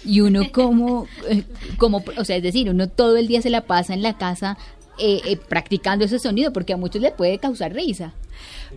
Y 0.07 0.21
uno 0.21 0.51
como, 0.53 1.07
eh, 1.27 1.43
como, 1.77 2.01
o 2.17 2.23
sea, 2.23 2.37
es 2.37 2.43
decir, 2.43 2.69
uno 2.69 2.87
todo 2.87 3.17
el 3.17 3.27
día 3.27 3.41
se 3.41 3.49
la 3.49 3.61
pasa 3.61 3.93
en 3.93 4.01
la 4.01 4.17
casa 4.17 4.57
eh, 4.97 5.21
eh, 5.25 5.37
practicando 5.37 6.05
ese 6.05 6.17
sonido 6.17 6.53
porque 6.53 6.73
a 6.73 6.77
muchos 6.77 7.01
le 7.01 7.11
puede 7.11 7.39
causar 7.39 7.73
risa. 7.73 8.13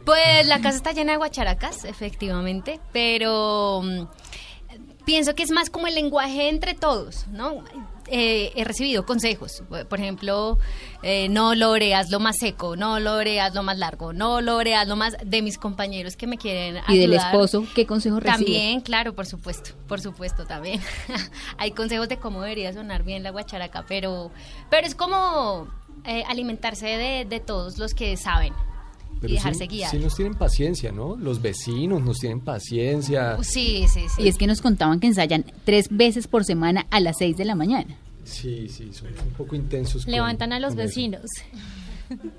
Pues 0.05 0.47
la 0.47 0.61
casa 0.61 0.77
está 0.77 0.93
llena 0.93 1.13
de 1.13 1.19
guacharacas, 1.19 1.85
efectivamente, 1.85 2.81
pero 2.93 3.83
mm, 3.83 4.07
pienso 5.05 5.35
que 5.35 5.43
es 5.43 5.51
más 5.51 5.71
como 5.71 5.87
el 5.87 5.95
lenguaje 5.95 6.49
entre 6.49 6.75
todos, 6.75 7.27
¿no? 7.29 7.65
Eh, 8.13 8.53
he 8.57 8.65
recibido 8.65 9.07
consejos, 9.07 9.63
por 9.89 10.01
ejemplo, 10.01 10.59
eh, 11.03 11.29
no 11.29 11.55
lore, 11.55 11.95
hazlo 11.95 12.19
más 12.19 12.39
seco, 12.39 12.75
no 12.75 12.99
lore, 12.99 13.41
hazlo 13.41 13.63
más 13.63 13.79
largo, 13.79 14.13
no 14.13 14.41
lore, 14.41 14.75
hazlo 14.75 14.97
más 14.97 15.17
de 15.25 15.43
mis 15.43 15.59
compañeros 15.59 16.17
que 16.17 16.27
me 16.27 16.37
quieren 16.37 16.83
Y 16.89 16.99
del 16.99 17.13
ayudar. 17.13 17.33
esposo, 17.33 17.65
¿qué 17.73 17.87
consejo 17.87 18.19
recibe? 18.19 18.37
También, 18.47 18.81
claro, 18.81 19.15
por 19.15 19.27
supuesto, 19.27 19.77
por 19.87 20.01
supuesto 20.01 20.45
también. 20.45 20.81
Hay 21.59 21.71
consejos 21.71 22.09
de 22.09 22.17
cómo 22.17 22.43
debería 22.43 22.73
sonar 22.73 23.05
bien 23.05 23.23
la 23.23 23.31
guacharaca, 23.31 23.85
pero, 23.87 24.33
pero 24.71 24.89
es 24.89 24.97
como 24.97 25.69
eh, 26.05 26.25
alimentarse 26.29 26.87
de, 26.87 27.27
de 27.27 27.39
todos 27.39 27.79
los 27.79 27.95
que 27.95 28.17
saben 28.17 28.55
Pero 29.21 29.33
y 29.33 29.37
dejarse 29.37 29.65
sí, 29.65 29.69
guiar. 29.69 29.91
sí 29.91 29.99
nos 29.99 30.15
tienen 30.17 30.35
paciencia, 30.35 30.93
¿no? 30.93 31.17
Los 31.17 31.43
vecinos 31.43 32.03
nos 32.03 32.19
tienen 32.19 32.41
paciencia. 32.41 33.37
Sí, 33.43 33.85
sí, 33.93 34.03
sí. 34.15 34.23
Y 34.23 34.29
es 34.29 34.37
que 34.39 34.47
nos 34.47 34.61
contaban 34.63 34.99
que 35.01 35.07
ensayan 35.09 35.45
tres 35.65 35.89
veces 35.91 36.27
por 36.27 36.45
semana 36.45 36.87
a 36.91 37.01
las 37.01 37.19
seis 37.19 37.37
de 37.37 37.45
la 37.45 37.55
mañana. 37.55 37.97
Sí, 38.25 38.69
sí, 38.69 38.91
son 38.93 39.09
un 39.09 39.35
poco 39.37 39.57
intensos. 39.57 40.05
con- 40.05 40.13
Levantan 40.13 40.53
a 40.53 40.61
los 40.61 40.71
eso. 40.73 40.79
vecinos. 40.83 41.23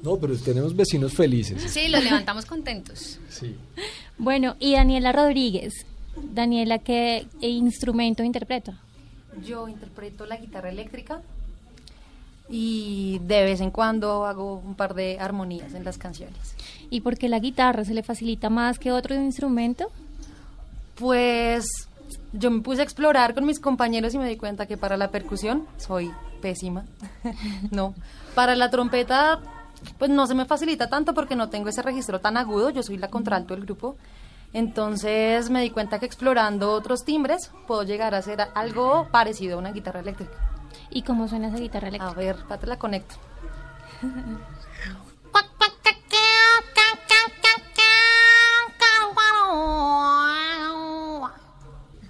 No, 0.04 0.18
pero 0.18 0.36
tenemos 0.36 0.76
vecinos 0.76 1.14
felices. 1.14 1.64
Sí, 1.72 1.88
los 1.88 2.04
levantamos 2.04 2.46
contentos. 2.46 3.20
Sí. 3.30 3.56
Bueno, 4.18 4.58
y 4.60 4.74
Daniela 4.74 5.14
Rodríguez. 5.14 5.86
Daniela, 6.34 6.80
¿qué 6.80 7.26
instrumento 7.40 8.22
interpreta? 8.22 8.78
Yo 9.48 9.70
interpreto 9.70 10.26
la 10.26 10.36
guitarra 10.36 10.72
eléctrica 10.72 11.22
y 12.52 13.20
de 13.20 13.44
vez 13.44 13.62
en 13.62 13.72
cuando 13.72 14.26
hago 14.26 14.56
un 14.56 14.76
par 14.76 14.94
de 14.94 15.18
armonías 15.20 15.74
en 15.74 15.86
las 15.86 15.98
canciones. 15.98 16.56
¿Y 16.90 17.00
por 17.00 17.18
qué 17.18 17.30
la 17.30 17.40
guitarra 17.40 17.86
se 17.86 17.94
le 17.94 18.04
facilita 18.04 18.50
más 18.50 18.78
que 18.78 18.92
otro 18.92 19.16
instrumento? 19.16 19.90
Pues 20.96 21.66
yo 22.34 22.52
me 22.52 22.60
puse 22.60 22.82
a 22.82 22.84
explorar 22.84 23.34
con 23.34 23.46
mis 23.46 23.62
compañeros 23.62 24.14
y 24.14 24.18
me 24.18 24.28
di 24.28 24.36
cuenta 24.36 24.66
que 24.66 24.76
para 24.76 24.98
la 24.98 25.12
percusión 25.12 25.66
soy 25.78 26.12
pésima. 26.42 26.84
no. 27.72 27.96
Para 28.36 28.56
la 28.56 28.70
trompeta, 28.70 29.40
pues 29.98 30.12
no 30.12 30.28
se 30.28 30.36
me 30.36 30.44
facilita 30.44 30.90
tanto 30.90 31.14
porque 31.14 31.38
no 31.38 31.50
tengo 31.50 31.70
ese 31.70 31.82
registro 31.82 32.20
tan 32.20 32.36
agudo. 32.36 32.70
Yo 32.70 32.84
soy 32.84 32.98
la 32.98 33.10
contralto 33.10 33.56
del 33.56 33.64
grupo. 33.64 33.96
Entonces 34.52 35.50
me 35.50 35.62
di 35.62 35.70
cuenta 35.70 36.00
que 36.00 36.06
explorando 36.06 36.74
otros 36.74 37.06
timbres 37.06 37.50
puedo 37.66 37.84
llegar 37.84 38.14
a 38.14 38.18
hacer 38.18 38.42
algo 38.54 39.08
parecido 39.10 39.56
a 39.56 39.60
una 39.60 39.72
guitarra 39.72 40.02
eléctrica. 40.02 40.51
¿Y 40.92 41.04
cómo 41.04 41.28
suena 41.28 41.48
esa 41.48 41.58
guitarra 41.58 41.88
eléctrica? 41.88 42.12
A 42.12 42.16
ver, 42.16 42.36
te 42.60 42.68
la 42.68 42.78
conecto. 42.78 43.16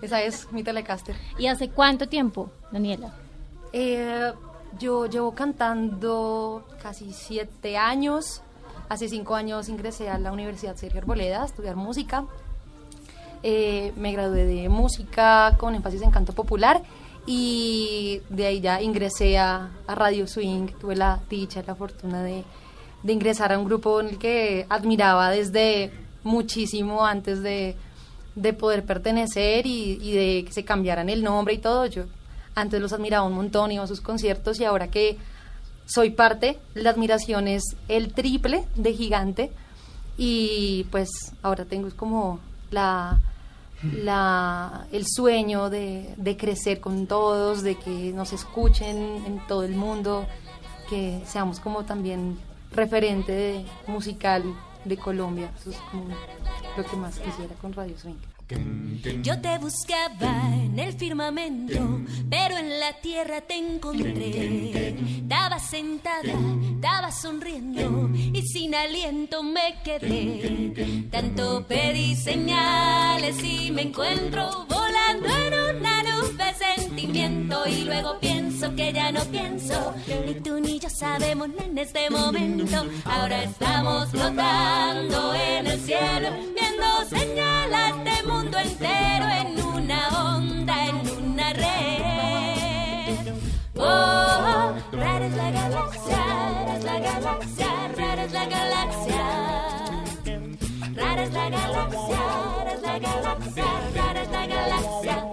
Esa 0.01 0.21
es 0.23 0.51
mi 0.51 0.63
Telecaster. 0.63 1.15
¿Y 1.38 1.45
hace 1.45 1.69
cuánto 1.69 2.09
tiempo, 2.09 2.50
Daniela? 2.71 3.13
Eh, 3.71 4.33
yo 4.79 5.05
llevo 5.05 5.35
cantando 5.35 6.65
casi 6.81 7.13
siete 7.13 7.77
años. 7.77 8.41
Hace 8.89 9.07
cinco 9.07 9.35
años 9.35 9.69
ingresé 9.69 10.09
a 10.09 10.17
la 10.17 10.31
Universidad 10.31 10.75
Sergio 10.75 11.01
Arboleda 11.01 11.43
a 11.43 11.45
estudiar 11.45 11.75
música. 11.75 12.25
Eh, 13.43 13.93
me 13.95 14.11
gradué 14.11 14.45
de 14.45 14.69
música 14.69 15.55
con 15.59 15.75
énfasis 15.75 16.01
en 16.01 16.11
canto 16.11 16.33
popular 16.33 16.81
y 17.25 18.21
de 18.29 18.45
ahí 18.47 18.61
ya 18.61 18.81
ingresé 18.81 19.37
a, 19.37 19.69
a 19.87 19.95
Radio 19.95 20.27
Swing. 20.27 20.67
Tuve 20.79 20.95
la 20.95 21.19
dicha, 21.29 21.63
la 21.65 21.75
fortuna 21.75 22.23
de, 22.23 22.43
de 23.03 23.13
ingresar 23.13 23.53
a 23.53 23.59
un 23.59 23.65
grupo 23.65 24.01
en 24.01 24.09
el 24.09 24.17
que 24.17 24.65
admiraba 24.69 25.29
desde 25.29 25.91
muchísimo 26.23 27.05
antes 27.05 27.41
de, 27.41 27.75
de 28.35 28.53
poder 28.53 28.85
pertenecer 28.85 29.65
y, 29.65 29.99
y 30.01 30.11
de 30.13 30.45
que 30.45 30.53
se 30.53 30.65
cambiaran 30.65 31.09
el 31.09 31.23
nombre 31.23 31.53
y 31.53 31.57
todo. 31.57 31.85
Yo 31.85 32.03
antes 32.55 32.81
los 32.81 32.93
admiraba 32.93 33.25
un 33.25 33.33
montón, 33.33 33.71
iba 33.71 33.83
a 33.83 33.87
sus 33.87 34.01
conciertos 34.01 34.59
y 34.59 34.65
ahora 34.65 34.89
que 34.89 35.17
soy 35.85 36.11
parte, 36.11 36.59
la 36.73 36.91
admiración 36.91 37.47
es 37.47 37.63
el 37.87 38.13
triple 38.13 38.65
de 38.75 38.93
gigante 38.93 39.51
y 40.17 40.85
pues 40.91 41.09
ahora 41.41 41.65
tengo 41.65 41.89
como 41.95 42.39
la, 42.69 43.19
la, 43.83 44.88
el 44.91 45.05
sueño 45.07 45.69
de, 45.69 46.13
de 46.17 46.38
crecer 46.38 46.79
con 46.79 47.07
todos, 47.07 47.63
de 47.63 47.75
que 47.75 48.11
nos 48.13 48.33
escuchen 48.33 48.97
en 49.25 49.45
todo 49.47 49.63
el 49.63 49.75
mundo, 49.75 50.25
que 50.89 51.21
seamos 51.25 51.59
como 51.59 51.83
también 51.85 52.38
referente 52.71 53.65
musical 53.88 54.43
de 54.85 54.97
Colombia. 54.97 55.51
Eso 55.59 55.71
es 55.71 55.77
como 55.91 56.05
lo 56.77 56.83
que 56.83 56.95
más 56.97 57.19
quisiera 57.19 57.53
con 57.55 57.73
Radio 57.73 57.97
Swing. 57.97 58.17
Yo 59.24 59.39
te 59.41 59.58
buscaba 59.58 60.53
en 60.53 60.77
el 60.77 60.93
firmamento, 60.93 62.01
pero 62.29 62.58
en 62.58 62.79
la 62.79 62.93
tierra 63.01 63.41
te 63.41 63.55
encontré. 63.55 64.96
Estaba 65.22 65.58
sentada, 65.58 66.34
estaba 66.75 67.12
sonriendo 67.12 68.10
y 68.13 68.41
sin 68.43 68.75
aliento 68.75 69.41
me 69.41 69.81
quedé. 69.84 71.08
Tanto 71.10 71.65
pedí 71.67 72.15
señales 72.15 73.43
y 73.43 73.72
me 73.72 73.84
encuentro 73.84 74.65
volando 74.70 75.27
en 75.27 75.77
una 75.77 76.04
nube 76.04 76.43
de 76.43 76.54
sentimiento 76.54 77.67
y 77.67 77.86
luego 77.86 78.19
pienso 78.19 78.75
que 78.75 78.93
ya 78.93 79.12
no 79.12 79.21
pienso. 79.25 79.95
Ni 80.25 80.36
tú 80.36 80.60
ni 80.60 80.80
yo 80.80 80.89
sabemos 80.89 81.49
en 81.58 81.78
este 81.78 82.10
momento. 82.10 82.86
Ahora 83.06 83.43
estamos 83.43 84.10
flotando 84.10 85.34
en 85.34 85.67
el 85.67 85.80
cielo, 85.80 86.30
viendo 86.54 86.86
señales 87.10 88.04
de 88.04 88.28
mundo 88.28 88.40
entero 88.49 89.30
en 89.30 89.63
una 89.65 90.08
onda, 90.36 90.86
en 90.88 91.10
una 91.23 91.54
red. 91.54 93.34
Oh, 93.75 94.73
rara 94.91 95.25
es 95.25 95.36
la 95.36 95.51
galaxia, 95.51 96.25
rara 96.65 96.77
es 96.77 96.84
la 96.84 96.99
galaxia, 96.99 97.67
rara 97.97 98.23
es 98.23 98.32
la 98.32 98.45
galaxia. 98.45 99.23
Rara 100.95 101.23
es 101.23 101.32
la 101.34 101.49
galaxia, 101.49 102.19
rara 102.56 102.73
es 102.73 102.82
la 102.82 102.99
galaxia, 102.99 103.65
rara 103.95 104.21
es 104.21 104.32
la 104.32 104.47
galaxia. 104.47 105.31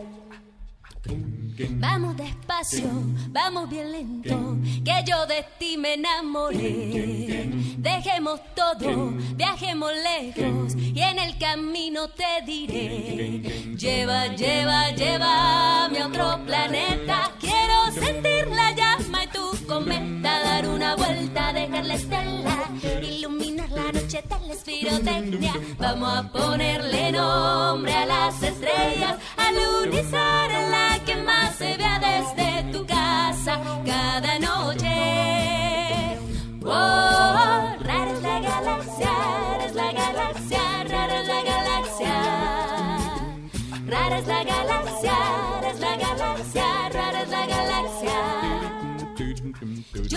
Vamos 1.66 2.16
despacio, 2.16 2.88
vamos 3.30 3.68
bien 3.68 3.90
lento, 3.90 4.56
que 4.84 5.04
yo 5.04 5.26
de 5.26 5.44
ti 5.58 5.76
me 5.76 5.94
enamoré. 5.94 7.50
Dejemos 7.78 8.40
todo, 8.54 9.10
viajemos 9.34 9.90
lejos 9.92 10.74
y 10.76 11.00
en 11.00 11.18
el 11.18 11.36
camino 11.38 12.08
te 12.10 12.44
diré. 12.46 13.40
Lleva, 13.76 14.28
lleva, 14.28 14.90
llévame 14.92 15.98
a 16.00 16.06
otro 16.06 16.44
planeta. 16.46 17.32
Quiero 17.40 17.90
sentir 17.92 18.46
la 18.48 18.70
llama 18.72 19.24
y 19.24 19.26
tu 19.28 19.66
cometa, 19.66 20.40
dar 20.40 20.68
una 20.68 20.94
vuelta, 20.94 21.52
dejar 21.52 21.86
la 21.86 21.94
estela, 21.94 22.70
iluminar 23.02 23.70
la 23.70 23.92
noche 23.92 24.22
de 24.22 24.46
la 24.46 24.54
espirotecnia. 24.54 25.54
Vamos 25.78 26.18
a 26.18 26.30
ponerle 26.30 27.10
nombre 27.10 27.94
a 27.94 28.06
las 28.06 28.42
estrellas, 28.42 29.16
al 29.36 29.56
unizar 29.84 30.57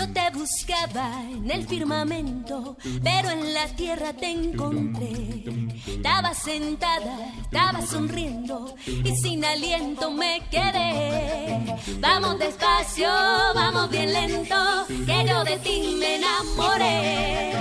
Yo 0.02 0.12
te 0.12 0.30
buscaba 0.36 1.22
en 1.30 1.48
el 1.48 1.64
firmamento, 1.64 2.76
pero 3.04 3.30
en 3.30 3.54
la 3.54 3.68
tierra 3.68 4.12
te 4.12 4.32
encontré. 4.32 5.44
Estaba 5.86 6.34
sentada, 6.34 7.32
estaba 7.40 7.86
sonriendo 7.86 8.74
y 8.84 9.14
sin 9.14 9.44
aliento 9.44 10.10
me 10.10 10.42
quedé. 10.50 11.76
Vamos 12.00 12.36
despacio, 12.40 13.06
vamos 13.54 13.90
bien 13.90 14.12
lento, 14.12 14.56
que 14.88 15.24
yo 15.24 15.44
de 15.44 15.56
ti 15.58 15.96
me 16.00 16.16
enamoré. 16.16 17.52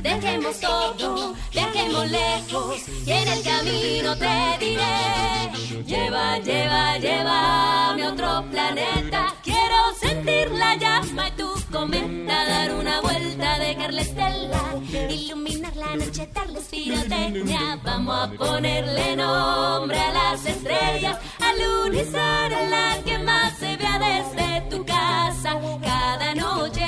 Dejemos 0.00 0.60
todo, 0.60 1.34
viajemos 1.52 2.08
lejos 2.08 2.80
y 3.06 3.10
en 3.10 3.26
el 3.26 3.42
camino 3.42 4.16
te 4.16 4.64
diré. 4.64 5.84
Lleva, 5.84 6.38
lleva, 6.38 6.96
llévame 6.98 8.04
a 8.04 8.12
otro 8.12 8.44
planeta. 8.52 9.37
Quiero 9.68 9.94
sentir 10.00 10.50
la 10.52 10.76
llama 10.76 11.28
y 11.28 11.32
tu 11.32 11.46
cometa, 11.70 12.46
dar 12.46 12.72
una 12.72 13.02
vuelta, 13.02 13.58
dejar 13.58 13.92
la 13.92 14.00
estela, 14.00 14.62
iluminar 15.10 15.76
la 15.76 15.94
noche, 15.94 16.26
darles 16.32 16.64
pirotecnia. 16.68 17.78
Vamos 17.84 18.16
a 18.16 18.30
ponerle 18.30 19.14
nombre 19.14 20.00
a 20.00 20.10
las 20.12 20.46
estrellas, 20.46 21.18
al 21.38 21.86
unizar 21.86 22.50
en 22.50 22.70
la 22.70 22.96
que 23.04 23.18
más 23.18 23.58
se 23.58 23.76
vea 23.76 23.98
desde 23.98 24.70
tu 24.70 24.86
casa 24.86 25.60
cada 25.82 26.34
noche. 26.34 26.86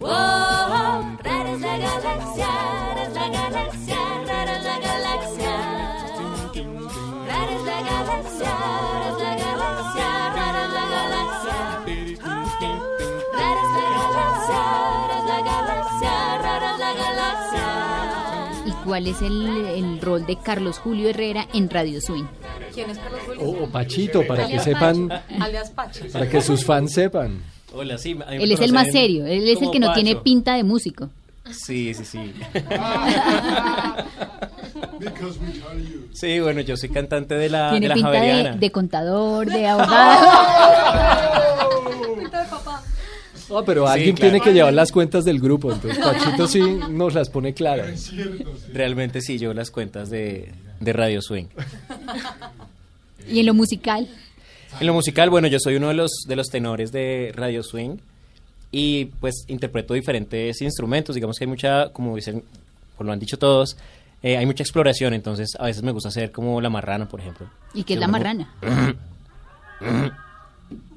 Oh, 0.00 0.08
oh, 0.08 1.16
rara 1.24 1.50
es 1.50 1.60
la 1.62 1.78
galaxia, 1.78 2.48
cuál 18.96 19.08
es 19.08 19.20
el, 19.20 19.46
el 19.76 20.00
rol 20.00 20.24
de 20.24 20.36
Carlos 20.38 20.78
Julio 20.78 21.10
Herrera 21.10 21.46
en 21.52 21.68
Radio 21.68 22.00
Swing? 22.00 22.24
¿Quién 22.72 22.88
es 22.88 22.96
Carlos 22.96 23.20
Julio? 23.26 23.42
O, 23.42 23.64
o 23.64 23.68
Pachito, 23.68 24.26
para 24.26 24.48
que 24.48 24.58
sepan. 24.58 25.12
Alias 25.38 25.68
Pacho. 25.68 26.04
para 26.10 26.26
que 26.26 26.40
sus 26.40 26.64
fans 26.64 26.94
sepan. 26.94 27.42
Hola, 27.74 27.98
sí. 27.98 28.16
Él 28.30 28.50
es 28.50 28.60
el 28.60 28.72
más 28.72 28.90
serio, 28.90 29.26
él 29.26 29.46
es 29.50 29.60
el 29.60 29.70
que 29.70 29.80
no 29.80 29.92
tiene 29.92 30.14
Pacho. 30.14 30.22
pinta 30.22 30.54
de 30.54 30.64
músico. 30.64 31.10
Sí, 31.50 31.92
sí, 31.92 32.06
sí. 32.06 32.32
Sí, 36.14 36.40
bueno, 36.40 36.62
yo 36.62 36.78
soy 36.78 36.88
cantante 36.88 37.34
de 37.34 37.50
la, 37.50 37.66
de 37.66 37.70
Tiene 37.72 37.88
la 37.88 37.94
pinta 37.94 38.10
de, 38.12 38.52
de 38.56 38.72
contador, 38.72 39.46
de 39.46 39.66
abogado. 39.68 40.26
No, 43.48 43.64
pero 43.64 43.86
Sí, 43.86 43.92
alguien 43.92 44.16
claro. 44.16 44.30
tiene 44.32 44.44
que 44.44 44.52
llevar 44.52 44.72
las 44.74 44.90
cuentas 44.92 45.24
del 45.24 45.38
grupo, 45.40 45.72
entonces 45.72 46.02
Pachito 46.04 46.48
sí 46.48 46.60
nos 46.90 47.14
las 47.14 47.28
pone 47.30 47.54
claras. 47.54 48.12
Realmente 48.72 49.20
sí, 49.20 49.38
yo 49.38 49.54
las 49.54 49.70
cuentas 49.70 50.10
de, 50.10 50.52
de 50.80 50.92
Radio 50.92 51.22
Swing. 51.22 51.46
y 53.28 53.40
en 53.40 53.46
lo 53.46 53.54
musical. 53.54 54.08
En 54.80 54.86
lo 54.86 54.94
musical, 54.94 55.30
bueno, 55.30 55.48
yo 55.48 55.58
soy 55.60 55.76
uno 55.76 55.88
de 55.88 55.94
los, 55.94 56.10
de 56.26 56.36
los 56.36 56.48
tenores 56.48 56.92
de 56.92 57.32
Radio 57.34 57.62
Swing. 57.62 57.96
y 58.72 59.06
pues 59.20 59.44
interpreto 59.48 59.94
diferentes 59.94 60.60
instrumentos. 60.60 61.14
Digamos 61.14 61.38
que 61.38 61.44
hay 61.44 61.48
mucha, 61.48 61.90
como 61.92 62.16
dicen, 62.16 62.42
como 62.96 63.06
lo 63.06 63.12
han 63.12 63.20
dicho 63.20 63.38
todos, 63.38 63.76
eh, 64.22 64.36
hay 64.36 64.44
mucha 64.44 64.62
exploración, 64.64 65.14
entonces 65.14 65.50
a 65.58 65.66
veces 65.66 65.82
me 65.82 65.92
gusta 65.92 66.08
hacer 66.08 66.32
como 66.32 66.60
la 66.60 66.68
marrana, 66.68 67.08
por 67.08 67.20
ejemplo. 67.20 67.46
¿Y 67.74 67.84
qué 67.84 67.94
es 67.94 68.00
la 68.00 68.08
marrana? 68.08 68.52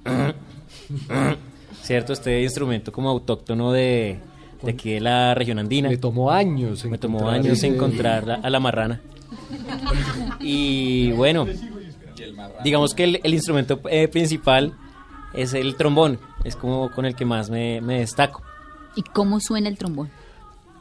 Cierto, 1.81 2.13
este 2.13 2.43
instrumento 2.43 2.91
como 2.91 3.09
autóctono 3.09 3.71
de, 3.71 4.19
de 4.61 4.71
aquí 4.71 4.93
de 4.93 4.99
la 5.01 5.33
región 5.33 5.59
andina. 5.59 5.89
Me 5.89 5.97
tomó 5.97 6.31
años. 6.31 6.85
Me 6.85 6.97
tomó 6.97 7.19
encontrar 7.19 7.39
años 7.39 7.57
ese- 7.57 7.67
encontrar 7.67 8.27
la- 8.27 8.35
a 8.35 8.49
la 8.49 8.59
marrana. 8.59 9.01
Y 10.39 11.11
bueno, 11.13 11.47
digamos 12.63 12.93
que 12.93 13.03
el, 13.05 13.21
el 13.23 13.33
instrumento 13.33 13.79
eh, 13.89 14.07
principal 14.07 14.73
es 15.33 15.53
el 15.53 15.75
trombón, 15.75 16.19
es 16.43 16.55
como 16.55 16.91
con 16.91 17.05
el 17.05 17.15
que 17.15 17.25
más 17.25 17.49
me, 17.49 17.81
me 17.81 17.99
destaco. 17.99 18.41
¿Y 18.95 19.03
cómo 19.03 19.39
suena 19.39 19.69
el 19.69 19.77
trombón? 19.77 20.09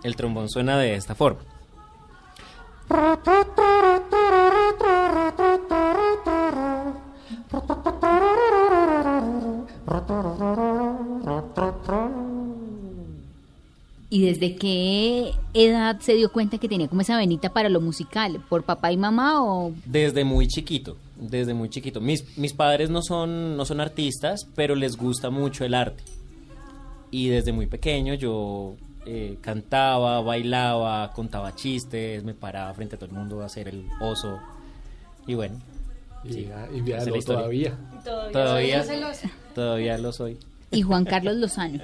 El 0.02 0.16
trombón 0.16 0.48
suena 0.48 0.78
de 0.78 0.94
esta 0.94 1.14
forma. 1.14 1.40
¿Y 14.10 14.24
desde 14.24 14.56
qué 14.56 15.32
edad 15.52 16.00
se 16.00 16.14
dio 16.14 16.32
cuenta 16.32 16.56
que 16.56 16.68
tenía 16.68 16.88
como 16.88 17.02
esa 17.02 17.16
venita 17.18 17.52
para 17.52 17.68
lo 17.68 17.80
musical? 17.80 18.42
¿Por 18.48 18.62
papá 18.62 18.90
y 18.90 18.96
mamá 18.96 19.44
o...? 19.44 19.72
Desde 19.84 20.24
muy 20.24 20.48
chiquito, 20.48 20.96
desde 21.16 21.52
muy 21.52 21.68
chiquito. 21.68 22.00
Mis, 22.00 22.38
mis 22.38 22.54
padres 22.54 22.88
no 22.88 23.02
son, 23.02 23.56
no 23.56 23.66
son 23.66 23.80
artistas, 23.80 24.46
pero 24.54 24.74
les 24.74 24.96
gusta 24.96 25.28
mucho 25.28 25.64
el 25.64 25.74
arte. 25.74 26.02
Y 27.10 27.28
desde 27.28 27.52
muy 27.52 27.66
pequeño 27.66 28.14
yo 28.14 28.76
eh, 29.04 29.36
cantaba, 29.42 30.20
bailaba, 30.22 31.12
contaba 31.12 31.54
chistes, 31.54 32.24
me 32.24 32.34
paraba 32.34 32.72
frente 32.72 32.96
a 32.96 32.98
todo 32.98 33.10
el 33.10 33.16
mundo 33.16 33.42
a 33.42 33.46
hacer 33.46 33.68
el 33.68 33.86
oso. 34.00 34.38
Y 35.26 35.34
bueno. 35.34 35.56
Y 36.24 36.32
sí, 36.32 36.48
todavía. 37.24 37.78
Todavía. 38.32 38.84
Todavía 39.58 39.98
lo 39.98 40.12
soy. 40.12 40.38
Y 40.70 40.82
Juan 40.82 41.04
Carlos 41.04 41.34
Lozano. 41.36 41.80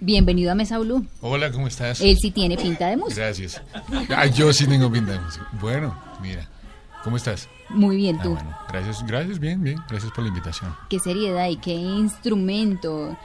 Bienvenido 0.00 0.50
a 0.50 0.56
Mesa 0.56 0.78
Blue. 0.78 1.06
Hola, 1.20 1.52
¿cómo 1.52 1.68
estás? 1.68 2.00
Él 2.00 2.16
sí 2.18 2.32
tiene 2.32 2.56
pinta 2.56 2.88
de 2.88 2.96
música. 2.96 3.22
Gracias. 3.22 3.62
Ah, 4.10 4.26
yo 4.26 4.52
sí 4.52 4.66
tengo 4.66 4.90
pinta 4.90 5.12
de 5.12 5.20
música. 5.20 5.46
Bueno, 5.60 5.96
mira. 6.20 6.48
¿Cómo 7.04 7.16
estás? 7.16 7.48
Muy 7.68 7.96
bien, 7.96 8.16
Ah, 8.18 8.22
tú. 8.24 8.30
bueno, 8.34 8.56
gracias, 8.68 9.06
gracias, 9.06 9.38
bien, 9.38 9.62
bien. 9.62 9.78
Gracias 9.88 10.10
por 10.12 10.24
la 10.24 10.28
invitación. 10.28 10.74
¿Qué 10.90 10.98
seriedad 10.98 11.48
y 11.48 11.56
qué 11.58 11.72
instrumento 11.74 13.16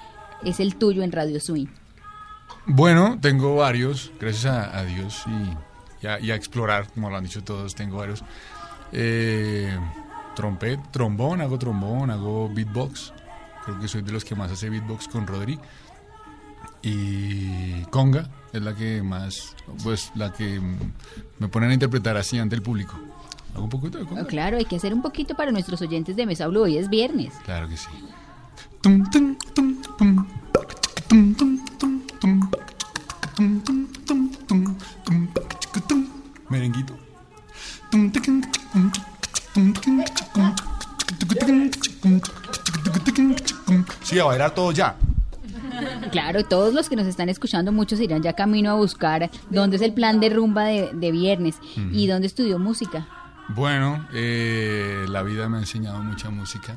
es 0.43 0.59
el 0.59 0.75
tuyo 0.75 1.01
en 1.01 1.11
Radio 1.11 1.39
Swing? 1.39 1.67
Bueno, 2.67 3.17
tengo 3.21 3.55
varios, 3.55 4.11
gracias 4.19 4.45
a, 4.45 4.77
a 4.77 4.83
Dios 4.85 5.23
y, 5.25 6.05
y 6.05 6.07
a, 6.07 6.19
y 6.19 6.29
a 6.31 6.35
explorar, 6.35 6.87
como 6.93 7.09
lo 7.09 7.17
han 7.17 7.23
dicho 7.23 7.43
todos, 7.43 7.73
tengo 7.73 7.97
varios. 7.97 8.23
Eh, 8.91 9.75
trompet, 10.39 10.79
trombón, 10.91 11.41
hago 11.41 11.59
trombón, 11.59 12.09
hago 12.11 12.47
beatbox. 12.47 13.11
Creo 13.65 13.77
que 13.77 13.89
soy 13.89 14.03
de 14.03 14.13
los 14.13 14.23
que 14.23 14.35
más 14.35 14.49
hace 14.49 14.69
beatbox 14.69 15.09
con 15.09 15.27
Rodri. 15.27 15.59
Y 16.81 17.83
conga 17.91 18.29
es 18.53 18.61
la 18.61 18.73
que 18.73 19.03
más, 19.03 19.53
pues 19.83 20.13
la 20.15 20.31
que 20.31 20.61
mm, 20.61 20.77
me 21.39 21.49
ponen 21.49 21.71
a 21.71 21.73
interpretar 21.73 22.15
así 22.15 22.39
ante 22.39 22.55
el 22.55 22.61
público. 22.61 22.97
Hago 23.53 23.65
un 23.65 23.69
poquito 23.69 23.97
de 23.97 24.05
conga. 24.05 24.21
Oh, 24.21 24.27
claro, 24.27 24.55
hay 24.55 24.63
que 24.63 24.77
hacer 24.77 24.93
un 24.93 25.01
poquito 25.01 25.35
para 25.35 25.51
nuestros 25.51 25.81
oyentes 25.81 26.15
de 26.15 26.25
Mesa 26.25 26.47
Blue. 26.47 26.61
Hoy 26.61 26.77
es 26.77 26.89
viernes. 26.89 27.33
Claro 27.43 27.67
que 27.67 27.75
sí. 27.75 27.89
Tum, 28.79 29.09
tum, 29.09 29.35
tum, 29.53 29.81
tum. 29.97 29.97
Tum, 29.97 30.25
tum, 31.09 31.33
tum, 31.35 31.35
tum. 31.35 31.58
Sí, 44.09 44.17
a 44.17 44.23
bailar 44.23 44.55
todo 44.55 44.71
ya. 44.71 44.95
Claro, 46.11 46.43
todos 46.43 46.73
los 46.73 46.89
que 46.89 46.95
nos 46.95 47.05
están 47.05 47.29
escuchando, 47.29 47.71
muchos 47.71 47.99
irán 47.99 48.23
ya 48.23 48.33
camino 48.33 48.71
a 48.71 48.73
buscar 48.73 49.29
dónde 49.51 49.75
es 49.75 49.83
el 49.83 49.93
plan 49.93 50.19
de 50.19 50.31
rumba 50.31 50.63
de, 50.63 50.89
de 50.93 51.11
viernes 51.11 51.59
y 51.91 52.07
dónde 52.07 52.25
estudió 52.25 52.57
música. 52.57 53.07
Bueno, 53.49 54.07
eh, 54.11 55.05
la 55.07 55.21
vida 55.21 55.47
me 55.47 55.57
ha 55.57 55.59
enseñado 55.59 56.01
mucha 56.01 56.31
música. 56.31 56.75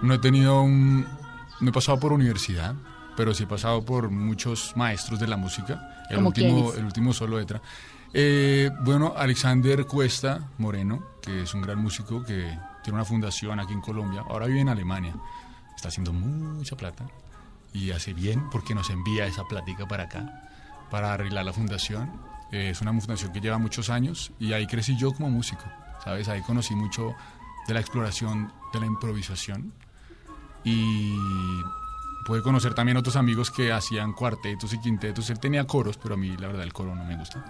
No 0.00 0.14
he 0.14 0.18
tenido 0.18 0.62
un... 0.62 1.06
No 1.60 1.68
he 1.68 1.72
pasado 1.72 2.00
por 2.00 2.14
universidad, 2.14 2.74
pero 3.14 3.34
sí 3.34 3.42
he 3.42 3.46
pasado 3.46 3.84
por 3.84 4.08
muchos 4.08 4.72
maestros 4.74 5.20
de 5.20 5.26
la 5.26 5.36
música. 5.36 6.06
El 6.08 6.16
¿Cómo 6.16 6.28
último, 6.28 6.72
el 6.72 6.84
último 6.86 7.12
solo 7.12 7.38
letra. 7.38 7.60
Eh, 8.10 8.70
bueno, 8.80 9.12
Alexander 9.14 9.84
Cuesta 9.84 10.48
Moreno, 10.56 11.16
que 11.20 11.42
es 11.42 11.52
un 11.52 11.60
gran 11.60 11.78
músico 11.78 12.24
que 12.24 12.58
tiene 12.82 12.96
una 12.96 13.04
fundación 13.04 13.60
aquí 13.60 13.74
en 13.74 13.82
Colombia. 13.82 14.24
Ahora 14.26 14.46
vive 14.46 14.60
en 14.60 14.70
Alemania. 14.70 15.14
Está 15.76 15.88
haciendo 15.88 16.12
mucha 16.12 16.76
plata 16.76 17.06
y 17.72 17.90
hace 17.90 18.14
bien 18.14 18.48
porque 18.50 18.74
nos 18.74 18.90
envía 18.90 19.26
esa 19.26 19.44
plática 19.44 19.86
para 19.86 20.04
acá, 20.04 20.48
para 20.90 21.12
arreglar 21.12 21.44
la 21.44 21.52
fundación. 21.52 22.10
Eh, 22.52 22.70
es 22.70 22.80
una 22.80 22.92
fundación 22.92 23.32
que 23.32 23.40
lleva 23.40 23.58
muchos 23.58 23.90
años 23.90 24.32
y 24.38 24.52
ahí 24.52 24.66
crecí 24.66 24.96
yo 24.96 25.12
como 25.12 25.28
músico, 25.30 25.64
¿sabes? 26.02 26.28
Ahí 26.28 26.40
conocí 26.42 26.74
mucho 26.74 27.14
de 27.66 27.74
la 27.74 27.80
exploración, 27.80 28.52
de 28.72 28.80
la 28.80 28.86
improvisación 28.86 29.72
y 30.62 31.14
pude 32.24 32.42
conocer 32.42 32.74
también 32.74 32.96
otros 32.96 33.16
amigos 33.16 33.50
que 33.50 33.72
hacían 33.72 34.12
cuartetos 34.12 34.72
y 34.72 34.80
quintetos. 34.80 35.28
Él 35.30 35.38
tenía 35.38 35.66
coros, 35.66 35.98
pero 35.98 36.14
a 36.14 36.16
mí 36.16 36.36
la 36.36 36.48
verdad 36.48 36.62
el 36.62 36.72
coro 36.72 36.94
no 36.94 37.04
me 37.04 37.16
gusta. 37.16 37.44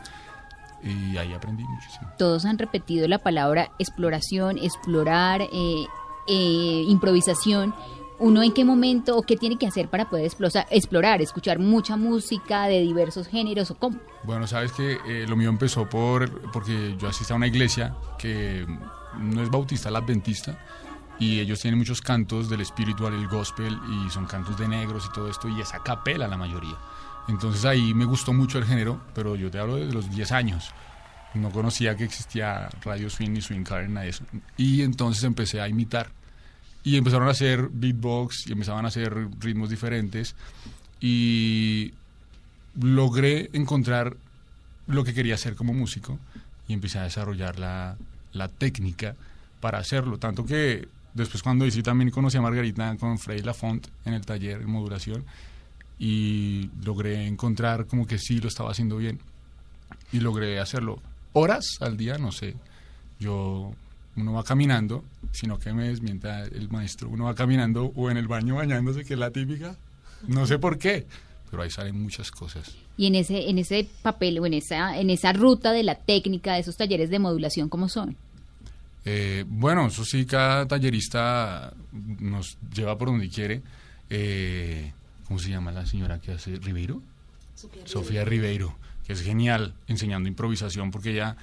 Y 0.83 1.17
ahí 1.17 1.33
aprendí 1.33 1.65
muchísimo. 1.65 2.11
Todos 2.19 2.45
han 2.45 2.59
repetido 2.59 3.09
la 3.09 3.19
palabra 3.19 3.71
exploración, 3.79 4.59
explorar, 4.59 5.43
eh, 5.43 5.87
eh, 6.29 6.85
improvisación. 6.89 7.75
¿Uno 8.18 8.42
en 8.42 8.53
qué 8.53 8.64
momento 8.64 9.16
o 9.16 9.22
qué 9.22 9.37
tiene 9.37 9.59
que 9.59 9.66
hacer 9.66 9.88
para 9.88 10.09
poder 10.09 10.31
explorar, 10.70 11.20
escuchar 11.20 11.59
mucha 11.59 11.96
música 11.96 12.66
de 12.66 12.81
diversos 12.81 13.27
géneros 13.27 13.70
o 13.70 13.74
cómo? 13.74 13.98
Bueno, 14.22 14.46
sabes 14.46 14.72
que 14.72 14.98
eh, 15.07 15.27
lo 15.29 15.37
mío 15.37 15.48
empezó 15.48 15.88
por 15.88 16.31
porque 16.53 16.96
yo 16.98 17.09
asistí 17.09 17.33
a 17.33 17.37
una 17.37 17.48
iglesia 17.48 17.96
que 18.18 18.64
no 19.18 19.42
es 19.42 19.50
bautista, 19.50 19.88
es 19.88 19.94
adventista, 19.94 20.59
y 21.18 21.40
ellos 21.40 21.61
tienen 21.61 21.79
muchos 21.79 22.00
cantos 22.00 22.48
del 22.48 22.61
espiritual, 22.61 23.14
el 23.14 23.29
gospel, 23.29 23.79
y 23.88 24.11
son 24.11 24.27
cantos 24.27 24.59
de 24.59 24.68
negros 24.68 25.07
y 25.09 25.12
todo 25.12 25.29
esto, 25.29 25.48
y 25.48 25.61
es 25.61 25.74
a 25.74 25.83
capela 25.83 26.27
la 26.29 26.37
mayoría. 26.37 26.77
Entonces 27.29 27.64
ahí 27.64 27.94
me 27.94 28.05
gustó 28.05 28.33
mucho 28.33 28.59
el 28.59 28.64
género, 28.64 29.00
pero 29.14 29.37
yo 29.37 29.50
te 29.50 29.59
hablo 29.59 29.77
desde 29.77 29.92
los 29.92 30.11
10 30.11 30.33
años. 30.33 30.72
No 31.35 31.50
conocía 31.50 31.96
que 31.96 32.05
existía 32.05 32.68
Radio 32.85 33.11
Swing 33.11 33.31
ni 33.31 33.40
Swing 33.40 33.64
Car, 33.64 33.88
nada 33.88 34.05
de 34.05 34.11
eso. 34.11 34.24
Y 34.57 34.83
entonces 34.83 35.24
empecé 35.24 35.61
a 35.61 35.68
imitar. 35.68 36.11
Y 36.85 36.97
empezaron 36.97 37.27
a 37.29 37.33
hacer 37.33 37.68
beatbox 37.73 38.47
y 38.47 38.53
empezaban 38.53 38.85
a 38.85 38.88
hacer 38.88 39.29
ritmos 39.40 39.70
diferentes. 39.70 40.37
Y 41.01 41.92
logré 42.81 43.51
encontrar 43.53 44.16
lo 44.87 45.03
que 45.03 45.14
quería 45.14 45.35
hacer 45.35 45.55
como 45.55 45.73
músico 45.73 46.18
y 46.68 46.75
empecé 46.75 46.99
a 46.99 47.05
desarrollar 47.05 47.59
la, 47.59 47.97
la 48.33 48.49
técnica 48.49 49.16
para 49.61 49.79
hacerlo. 49.79 50.18
Tanto 50.18 50.44
que 50.44 50.87
después 51.14 51.42
cuando 51.42 51.66
hice 51.66 51.83
también 51.83 52.11
conocí 52.11 52.37
a 52.37 52.42
Margarita 52.42 52.97
con 52.97 53.18
Frey 53.18 53.40
Lafont 53.40 53.87
en 54.05 54.14
el 54.14 54.27
taller 54.27 54.61
en 54.61 54.70
modulación 54.70 55.25
y 55.99 56.68
logré 56.85 57.27
encontrar 57.27 57.87
como 57.87 58.07
que 58.07 58.18
sí 58.18 58.40
lo 58.40 58.49
estaba 58.49 58.73
haciendo 58.73 58.97
bien 58.97 59.20
y 60.12 60.20
logré 60.20 60.61
hacerlo 60.61 61.01
horas 61.33 61.79
al 61.81 61.97
día, 61.97 62.18
no 62.18 62.33
sé. 62.33 62.57
Yo 63.20 63.73
uno 64.16 64.33
va 64.33 64.44
caminando, 64.44 65.05
sino 65.33 65.59
que 65.59 65.72
me 65.72 65.88
desmienta 65.88 66.44
el 66.44 66.68
maestro, 66.68 67.09
uno 67.09 67.24
va 67.24 67.35
caminando 67.35 67.92
o 67.94 68.11
en 68.11 68.16
el 68.16 68.29
baño 68.29 68.57
bañándose, 68.57 69.05
que 69.05 69.14
es 69.14 69.20
la 69.20 69.31
típica, 69.31 69.77
no 70.27 70.46
sé 70.46 70.59
por 70.59 70.79
qué, 70.79 71.07
pero 71.50 71.62
ahí 71.62 71.70
salen 71.70 72.00
muchas 72.00 72.31
cosas. 72.31 72.77
Y 72.96 73.07
en 73.07 73.16
ese, 73.16 73.48
en 73.48 73.59
ese 73.59 73.88
papel 74.03 74.38
o 74.38 74.46
en 74.46 74.55
esa, 74.55 74.98
en 74.98 75.11
esa 75.11 75.33
ruta 75.33 75.72
de 75.72 75.83
la 75.83 75.96
técnica 75.96 76.55
de 76.55 76.61
esos 76.61 76.77
talleres 76.77 77.11
de 77.11 77.18
modulación, 77.18 77.68
¿cómo 77.68 77.88
son? 77.88 78.16
Eh, 79.05 79.44
bueno, 79.46 79.87
eso 79.87 80.05
sí, 80.05 80.24
cada 80.24 80.66
tallerista 80.66 81.74
nos 81.92 82.57
lleva 82.74 82.96
por 82.96 83.09
donde 83.09 83.29
quiere. 83.29 83.62
Eh, 84.09 84.92
¿Cómo 85.27 85.38
se 85.38 85.50
llama 85.50 85.72
la 85.72 85.87
señora 85.87 86.20
que 86.20 86.33
hace 86.33 86.57
Ribeiro? 86.57 87.03
Sofía 87.85 88.24
Ribeiro, 88.24 88.77
que 89.07 89.12
es 89.12 89.22
genial 89.22 89.74
enseñando 89.87 90.29
improvisación 90.29 90.90
porque 90.90 91.12
ella, 91.12 91.37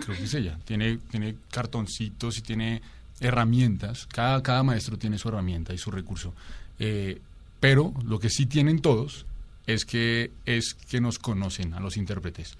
creo 0.00 0.16
que 0.16 0.24
es 0.24 0.34
ella, 0.34 0.58
tiene, 0.64 0.98
tiene 1.10 1.36
cartoncitos 1.50 2.38
y 2.38 2.42
tiene 2.42 2.82
herramientas. 3.20 4.06
Cada, 4.06 4.42
cada 4.42 4.62
maestro 4.62 4.96
tiene 4.98 5.18
su 5.18 5.28
herramienta 5.28 5.74
y 5.74 5.78
su 5.78 5.90
recurso. 5.90 6.34
Eh, 6.78 7.20
pero 7.60 7.92
lo 8.04 8.18
que 8.18 8.30
sí 8.30 8.46
tienen 8.46 8.80
todos 8.80 9.26
es 9.66 9.84
que, 9.84 10.30
es 10.46 10.74
que 10.74 11.00
nos 11.00 11.18
conocen 11.18 11.74
a 11.74 11.80
los 11.80 11.96
intérpretes. 11.96 12.56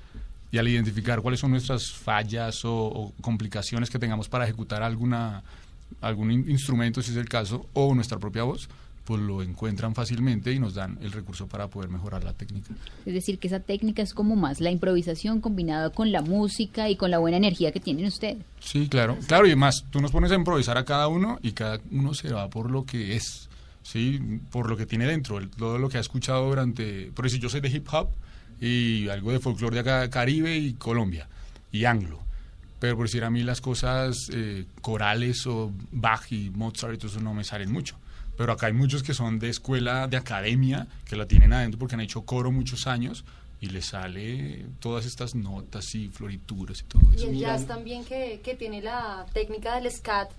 Y 0.50 0.58
al 0.58 0.66
identificar 0.66 1.20
cuáles 1.20 1.40
son 1.40 1.50
nuestras 1.52 1.92
fallas 1.92 2.62
o, 2.64 3.12
complicaciones 3.20 3.90
que 3.90 3.98
tengamos 3.98 4.28
para 4.28 4.44
ejecutar 4.44 4.82
alguna, 4.82 5.42
algún 6.00 6.30
in- 6.30 6.50
instrumento, 6.50 7.02
si 7.02 7.10
es 7.12 7.16
el 7.16 7.28
caso, 7.28 7.66
o 7.74 7.94
nuestra 7.94 8.18
propia 8.18 8.42
voz, 8.44 8.68
pues 9.08 9.22
lo 9.22 9.42
encuentran 9.42 9.94
fácilmente 9.94 10.52
y 10.52 10.58
nos 10.58 10.74
dan 10.74 10.98
el 11.00 11.12
recurso 11.12 11.46
para 11.46 11.68
poder 11.68 11.88
mejorar 11.88 12.24
la 12.24 12.34
técnica. 12.34 12.74
Es 13.06 13.14
decir, 13.14 13.38
que 13.38 13.46
esa 13.46 13.58
técnica 13.58 14.02
es 14.02 14.12
como 14.12 14.36
más 14.36 14.60
la 14.60 14.70
improvisación 14.70 15.40
combinada 15.40 15.88
con 15.88 16.12
la 16.12 16.20
música 16.20 16.90
y 16.90 16.96
con 16.96 17.10
la 17.10 17.16
buena 17.16 17.38
energía 17.38 17.72
que 17.72 17.80
tienen 17.80 18.04
ustedes. 18.04 18.36
Sí, 18.60 18.86
claro, 18.86 19.16
claro, 19.26 19.46
y 19.46 19.50
además 19.52 19.86
tú 19.88 20.02
nos 20.02 20.10
pones 20.12 20.30
a 20.30 20.34
improvisar 20.34 20.76
a 20.76 20.84
cada 20.84 21.08
uno 21.08 21.38
y 21.42 21.52
cada 21.52 21.80
uno 21.90 22.12
se 22.12 22.30
va 22.34 22.50
por 22.50 22.70
lo 22.70 22.84
que 22.84 23.16
es, 23.16 23.48
sí, 23.82 24.20
por 24.50 24.68
lo 24.68 24.76
que 24.76 24.84
tiene 24.84 25.06
dentro, 25.06 25.38
el- 25.38 25.48
todo 25.48 25.78
lo 25.78 25.88
que 25.88 25.96
ha 25.96 26.00
escuchado 26.02 26.46
durante, 26.46 27.10
por 27.14 27.24
eso 27.24 27.38
yo 27.38 27.48
soy 27.48 27.60
de 27.62 27.70
hip 27.70 27.86
hop 27.90 28.10
y 28.60 29.08
algo 29.08 29.32
de 29.32 29.40
folclore 29.40 29.72
de 29.76 29.80
acá, 29.80 30.10
Caribe 30.10 30.54
y 30.54 30.74
Colombia 30.74 31.26
y 31.72 31.86
anglo. 31.86 32.18
Pero 32.78 32.94
por 32.94 33.06
decir 33.06 33.24
a 33.24 33.30
mí 33.30 33.42
las 33.42 33.62
cosas 33.62 34.28
eh, 34.34 34.66
corales 34.82 35.46
o 35.46 35.72
Bach 35.92 36.30
y 36.30 36.50
Mozart 36.50 36.92
y 36.94 36.98
todo 36.98 37.08
eso 37.10 37.20
no 37.20 37.32
me 37.32 37.42
salen 37.42 37.72
mucho. 37.72 37.96
Pero 38.38 38.52
acá 38.52 38.68
hay 38.68 38.72
muchos 38.72 39.02
que 39.02 39.12
son 39.12 39.38
de 39.38 39.50
escuela, 39.50 40.06
de 40.06 40.16
academia, 40.16 40.86
que 41.04 41.16
la 41.16 41.26
tienen 41.26 41.52
adentro 41.52 41.78
porque 41.78 41.96
han 41.96 42.00
hecho 42.00 42.22
coro 42.22 42.50
muchos 42.52 42.86
años 42.86 43.24
y 43.60 43.66
les 43.66 43.86
sale 43.86 44.64
todas 44.78 45.04
estas 45.04 45.34
notas 45.34 45.92
y 45.96 46.08
florituras 46.08 46.80
y 46.80 46.84
todo 46.84 47.02
Y 47.12 47.16
eso. 47.16 47.26
el 47.28 47.38
jazz 47.38 47.66
también 47.66 48.04
que, 48.04 48.40
que 48.44 48.54
tiene 48.54 48.80
la 48.80 49.26
técnica 49.32 49.74
del 49.80 49.90
scat, 49.90 50.30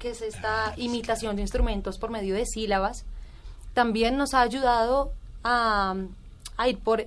que 0.00 0.10
es 0.10 0.20
esta 0.20 0.74
imitación 0.76 1.36
de 1.36 1.42
instrumentos 1.42 1.96
por 1.98 2.10
medio 2.10 2.34
de 2.34 2.44
sílabas, 2.44 3.04
también 3.72 4.16
nos 4.16 4.34
ha 4.34 4.40
ayudado 4.42 5.12
a, 5.44 5.94
a 6.56 6.68
ir 6.68 6.78
por 6.78 7.06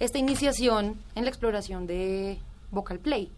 esta 0.00 0.16
iniciación 0.18 0.96
en 1.14 1.24
la 1.24 1.30
exploración 1.30 1.86
de 1.86 2.38
vocal 2.70 2.98
play. 2.98 3.30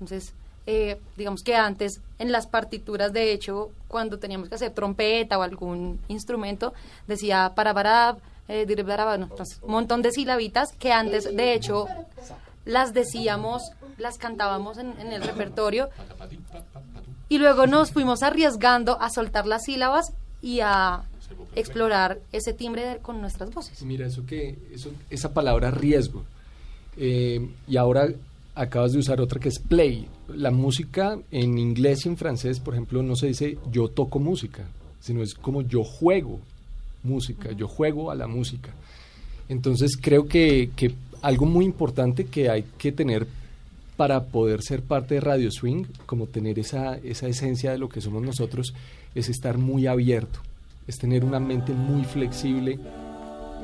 Entonces, 0.00 0.32
eh, 0.66 0.98
digamos 1.16 1.42
que 1.42 1.54
antes 1.54 2.00
en 2.18 2.32
las 2.32 2.46
partituras, 2.46 3.12
de 3.12 3.32
hecho, 3.32 3.70
cuando 3.88 4.18
teníamos 4.18 4.48
que 4.48 4.54
hacer 4.54 4.72
trompeta 4.72 5.38
o 5.38 5.42
algún 5.42 6.00
instrumento, 6.08 6.72
decía 7.06 7.52
para 7.54 7.74
para, 7.74 8.16
eh, 8.48 8.64
dire, 8.66 8.82
bara, 8.82 9.04
bara, 9.04 9.18
no, 9.18 9.26
entonces, 9.26 9.58
un 9.62 9.72
montón 9.72 10.02
de 10.02 10.10
silabitas 10.10 10.72
que 10.78 10.92
antes, 10.92 11.34
de 11.36 11.54
hecho, 11.54 11.86
las 12.64 12.94
decíamos, 12.94 13.62
las 13.98 14.16
cantábamos 14.16 14.78
en, 14.78 14.98
el 14.98 15.22
repertorio 15.22 15.90
y 17.28 17.38
luego 17.38 17.66
nos 17.66 17.92
fuimos 17.92 18.22
arriesgando 18.22 19.00
a 19.00 19.10
soltar 19.10 19.46
las 19.46 19.64
sílabas 19.64 20.12
y 20.40 20.60
a 20.60 21.02
explorar 21.56 22.18
ese 22.32 22.52
timbre 22.52 22.98
con 23.02 23.20
nuestras 23.20 23.52
voces. 23.52 23.82
Mira, 23.82 24.06
eso 24.06 24.24
que, 24.26 24.58
eso, 24.72 24.90
esa 25.10 25.32
palabra 25.32 25.70
riesgo. 25.70 26.24
Eh, 26.96 27.48
y 27.66 27.76
ahora 27.76 28.08
acabas 28.54 28.92
de 28.92 28.98
usar 28.98 29.20
otra 29.20 29.40
que 29.40 29.48
es 29.48 29.58
play. 29.58 30.06
La 30.28 30.50
música 30.50 31.18
en 31.30 31.58
inglés 31.58 32.04
y 32.04 32.08
en 32.08 32.16
francés, 32.16 32.60
por 32.60 32.74
ejemplo, 32.74 33.02
no 33.02 33.16
se 33.16 33.28
dice 33.28 33.58
yo 33.70 33.88
toco 33.88 34.18
música, 34.18 34.64
sino 35.00 35.22
es 35.22 35.34
como 35.34 35.62
yo 35.62 35.84
juego 35.84 36.40
música, 37.02 37.52
yo 37.52 37.68
juego 37.68 38.10
a 38.10 38.14
la 38.14 38.26
música. 38.26 38.70
Entonces 39.48 39.96
creo 40.00 40.26
que, 40.26 40.70
que 40.74 40.94
algo 41.22 41.46
muy 41.46 41.64
importante 41.64 42.26
que 42.26 42.48
hay 42.48 42.64
que 42.78 42.92
tener 42.92 43.26
para 43.96 44.24
poder 44.24 44.62
ser 44.62 44.82
parte 44.82 45.14
de 45.14 45.20
Radio 45.20 45.50
Swing, 45.50 45.84
como 46.06 46.26
tener 46.26 46.58
esa, 46.58 46.96
esa 46.96 47.28
esencia 47.28 47.70
de 47.70 47.78
lo 47.78 47.88
que 47.88 48.00
somos 48.00 48.22
nosotros, 48.22 48.74
es 49.14 49.28
estar 49.28 49.58
muy 49.58 49.86
abierto, 49.86 50.40
es 50.88 50.98
tener 50.98 51.24
una 51.24 51.38
mente 51.38 51.72
muy 51.72 52.04
flexible 52.04 52.78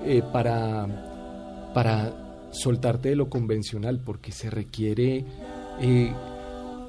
eh, 0.05 0.23
para, 0.33 1.71
para 1.75 2.30
soltarte 2.51 3.11
de 3.11 3.17
lo 3.17 3.29
convencional, 3.31 4.01
porque 4.05 4.33
se 4.33 4.51
requiere 4.51 5.25
eh, 5.81 6.13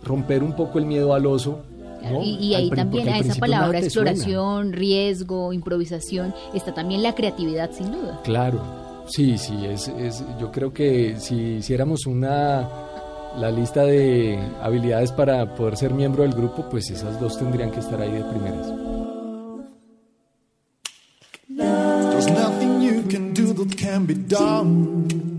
romper 0.03 0.43
un 0.43 0.55
poco 0.55 0.79
el 0.79 0.85
miedo 0.85 1.13
al 1.13 1.25
oso. 1.25 1.63
¿no? 2.03 2.23
Y, 2.23 2.35
y 2.37 2.55
Al 2.55 2.61
ahí 2.61 2.69
pri- 2.69 2.77
también 2.77 3.09
a 3.09 3.15
al 3.15 3.21
esa 3.21 3.35
palabra 3.35 3.79
suena. 3.89 4.11
exploración, 4.11 4.73
riesgo, 4.73 5.53
improvisación, 5.53 6.33
está 6.53 6.73
también 6.73 7.03
la 7.03 7.13
creatividad 7.13 7.71
sin 7.71 7.91
duda. 7.91 8.19
Claro, 8.23 8.59
sí, 9.07 9.37
sí, 9.37 9.53
es, 9.67 9.87
es, 9.87 10.23
yo 10.39 10.51
creo 10.51 10.73
que 10.73 11.15
si 11.19 11.35
hiciéramos 11.57 12.07
una 12.07 12.67
la 13.37 13.49
lista 13.51 13.83
de 13.85 14.37
habilidades 14.61 15.11
para 15.13 15.53
poder 15.55 15.77
ser 15.77 15.93
miembro 15.93 16.23
del 16.23 16.33
grupo, 16.33 16.67
pues 16.69 16.89
esas 16.89 17.17
dos 17.19 17.37
tendrían 17.37 17.69
que 17.71 17.79
estar 17.79 18.01
ahí 18.01 18.11
de 18.11 18.23
primeras. 18.23 18.67
There's 21.47 22.27
nothing 22.31 22.81
you 22.81 23.03
can 23.09 23.33
do 23.33 23.53
that 23.53 23.75
can 23.77 24.05
be 24.05 24.15
done. 24.15 25.30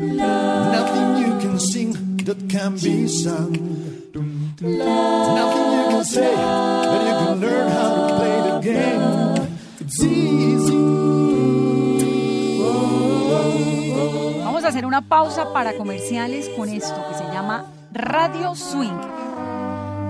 Nothing 0.00 1.18
you 1.18 1.38
can 1.40 1.60
sing 1.60 1.92
that 2.24 2.48
can 2.48 2.72
be 2.76 3.06
sung. 3.06 3.52
Nothing 4.62 5.66
you 5.76 5.84
can 5.90 6.04
say 6.04 6.34
that 6.34 7.02
you 7.06 7.26
can 7.26 7.40
learn 7.40 7.68
how 7.70 7.88
to 7.94 8.14
play 8.16 8.36
the 8.48 8.60
game. 8.64 9.02
It's 9.80 10.02
easy. 10.02 10.80
Vamos 14.42 14.64
a 14.64 14.68
hacer 14.68 14.86
una 14.86 15.02
pausa 15.02 15.52
para 15.52 15.74
comerciales 15.74 16.48
con 16.56 16.70
esto 16.70 16.96
que 17.10 17.18
se 17.18 17.24
llama 17.24 17.66
Radio 17.92 18.54
Swing. 18.54 18.98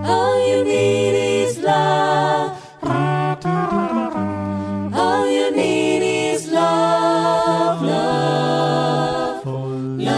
All 0.04 0.38
you 0.48 0.64
need 0.64 1.48
is 1.48 1.58
love. 1.58 2.20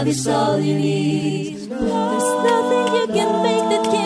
Love 0.03 0.09
is 0.09 0.27
all 0.27 0.59
you 0.59 0.75
need. 0.75 1.55
There's 1.55 1.69
nothing 1.69 2.85
you 2.93 3.07
can 3.07 3.41
make 3.41 3.65
that 3.71 3.83
can 3.89 4.02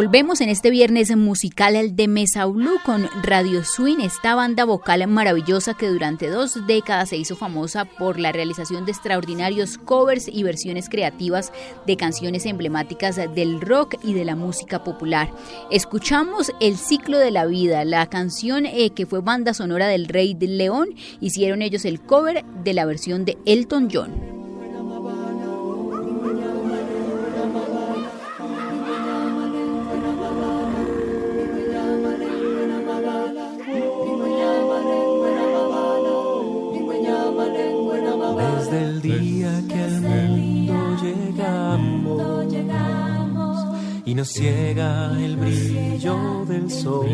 Volvemos 0.00 0.40
en 0.40 0.48
este 0.48 0.70
viernes 0.70 1.14
musical 1.14 1.94
de 1.94 2.08
Mesa 2.08 2.46
Blue 2.46 2.78
con 2.86 3.06
Radio 3.22 3.62
Swing, 3.66 3.98
esta 4.00 4.34
banda 4.34 4.64
vocal 4.64 5.06
maravillosa 5.06 5.74
que 5.74 5.88
durante 5.88 6.30
dos 6.30 6.66
décadas 6.66 7.10
se 7.10 7.18
hizo 7.18 7.36
famosa 7.36 7.84
por 7.84 8.18
la 8.18 8.32
realización 8.32 8.86
de 8.86 8.92
extraordinarios 8.92 9.76
covers 9.76 10.26
y 10.26 10.42
versiones 10.42 10.88
creativas 10.88 11.52
de 11.86 11.98
canciones 11.98 12.46
emblemáticas 12.46 13.16
del 13.34 13.60
rock 13.60 13.96
y 14.02 14.14
de 14.14 14.24
la 14.24 14.36
música 14.36 14.84
popular. 14.84 15.30
Escuchamos 15.70 16.50
El 16.60 16.78
ciclo 16.78 17.18
de 17.18 17.32
la 17.32 17.44
vida, 17.44 17.84
la 17.84 18.06
canción 18.06 18.64
eh, 18.64 18.94
que 18.94 19.04
fue 19.04 19.20
banda 19.20 19.52
sonora 19.52 19.86
del 19.86 20.08
Rey 20.08 20.32
del 20.32 20.56
León, 20.56 20.94
hicieron 21.20 21.60
ellos 21.60 21.84
el 21.84 22.00
cover 22.00 22.42
de 22.64 22.72
la 22.72 22.86
versión 22.86 23.26
de 23.26 23.36
Elton 23.44 23.90
John. 23.92 24.39
Nos 44.20 44.28
ciega 44.28 45.12
el 45.18 45.34
brillo 45.34 46.44
del 46.44 46.70
sol. 46.70 47.08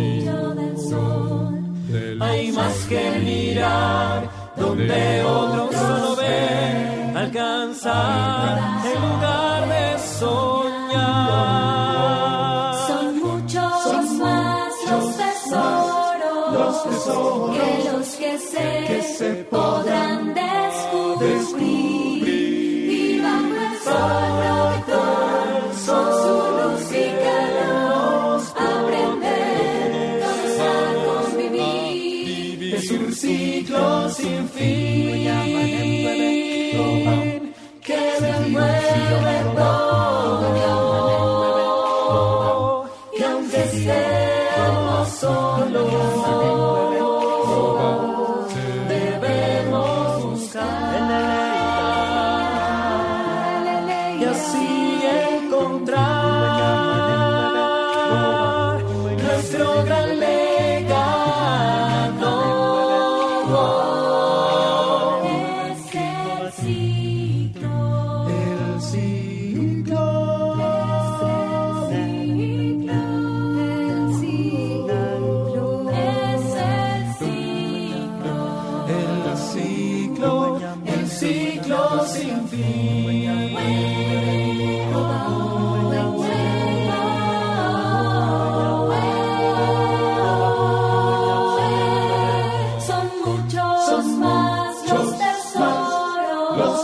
Hay 2.20 2.50
más 2.50 2.74
que 2.88 3.10
mirar 3.20 4.28
donde 4.56 5.22
otros 5.22 5.72
solo 5.76 6.16
ven, 6.16 7.16
alcanzar 7.16 8.58
el 8.90 8.98
lugar 9.06 9.68
de 9.68 9.98
soñar. 10.18 11.04
Son 12.88 13.18
muchos 13.20 14.10
más 14.18 14.72
los 14.90 15.16
tesoros, 15.16 16.52
los 16.58 16.74
tesoros 16.88 17.56
que 17.56 17.70
los 17.88 18.08
que 18.16 18.32
se, 18.38 18.84
que 18.88 19.00
se 19.16 19.30
podrán 19.44 20.34
descubrir. 20.34 20.55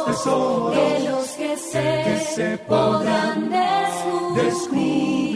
tesoros 0.05 0.77
de 0.77 1.09
los 1.09 1.29
que 1.31 1.57
se, 1.57 2.03
que 2.05 2.21
se 2.35 2.59
podrán 2.59 3.51
descubrir. 4.35 5.32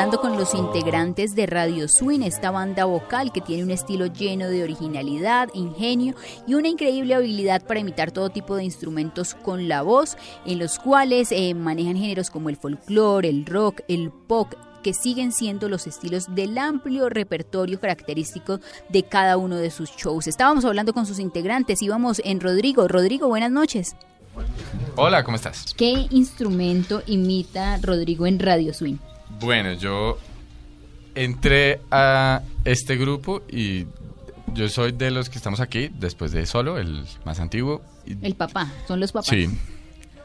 Hablando 0.00 0.22
con 0.22 0.38
los 0.38 0.54
integrantes 0.54 1.34
de 1.34 1.44
Radio 1.44 1.86
Swing, 1.86 2.22
esta 2.22 2.50
banda 2.50 2.86
vocal 2.86 3.32
que 3.32 3.42
tiene 3.42 3.64
un 3.64 3.70
estilo 3.70 4.06
lleno 4.06 4.48
de 4.48 4.62
originalidad, 4.62 5.50
ingenio 5.52 6.14
y 6.46 6.54
una 6.54 6.68
increíble 6.68 7.14
habilidad 7.14 7.62
para 7.66 7.80
imitar 7.80 8.10
todo 8.10 8.30
tipo 8.30 8.56
de 8.56 8.64
instrumentos 8.64 9.34
con 9.34 9.68
la 9.68 9.82
voz, 9.82 10.16
en 10.46 10.58
los 10.58 10.78
cuales 10.78 11.32
eh, 11.32 11.52
manejan 11.52 11.96
géneros 11.96 12.30
como 12.30 12.48
el 12.48 12.56
folclore, 12.56 13.28
el 13.28 13.44
rock, 13.44 13.82
el 13.88 14.10
pop 14.10 14.54
que 14.82 14.94
siguen 14.94 15.32
siendo 15.32 15.68
los 15.68 15.86
estilos 15.86 16.34
del 16.34 16.56
amplio 16.56 17.10
repertorio 17.10 17.78
característico 17.78 18.58
de 18.88 19.02
cada 19.02 19.36
uno 19.36 19.56
de 19.56 19.70
sus 19.70 19.90
shows. 19.90 20.26
Estábamos 20.26 20.64
hablando 20.64 20.94
con 20.94 21.04
sus 21.04 21.18
integrantes, 21.18 21.82
íbamos 21.82 22.22
en 22.24 22.40
Rodrigo. 22.40 22.88
Rodrigo, 22.88 23.28
buenas 23.28 23.50
noches. 23.50 23.96
Hola, 24.96 25.24
¿cómo 25.24 25.36
estás? 25.36 25.74
¿Qué 25.76 26.06
instrumento 26.08 27.02
imita 27.04 27.76
Rodrigo 27.82 28.26
en 28.26 28.38
Radio 28.38 28.72
Swing? 28.72 28.96
Bueno, 29.40 29.72
yo 29.74 30.18
entré 31.14 31.80
a 31.90 32.42
este 32.64 32.96
grupo 32.96 33.42
y 33.50 33.86
yo 34.52 34.68
soy 34.68 34.92
de 34.92 35.10
los 35.10 35.28
que 35.30 35.38
estamos 35.38 35.60
aquí, 35.60 35.90
después 35.94 36.32
de 36.32 36.46
Solo, 36.46 36.78
el 36.78 37.04
más 37.24 37.40
antiguo. 37.40 37.82
El 38.22 38.34
papá, 38.34 38.68
son 38.86 39.00
los 39.00 39.12
papás. 39.12 39.28
Sí. 39.28 39.48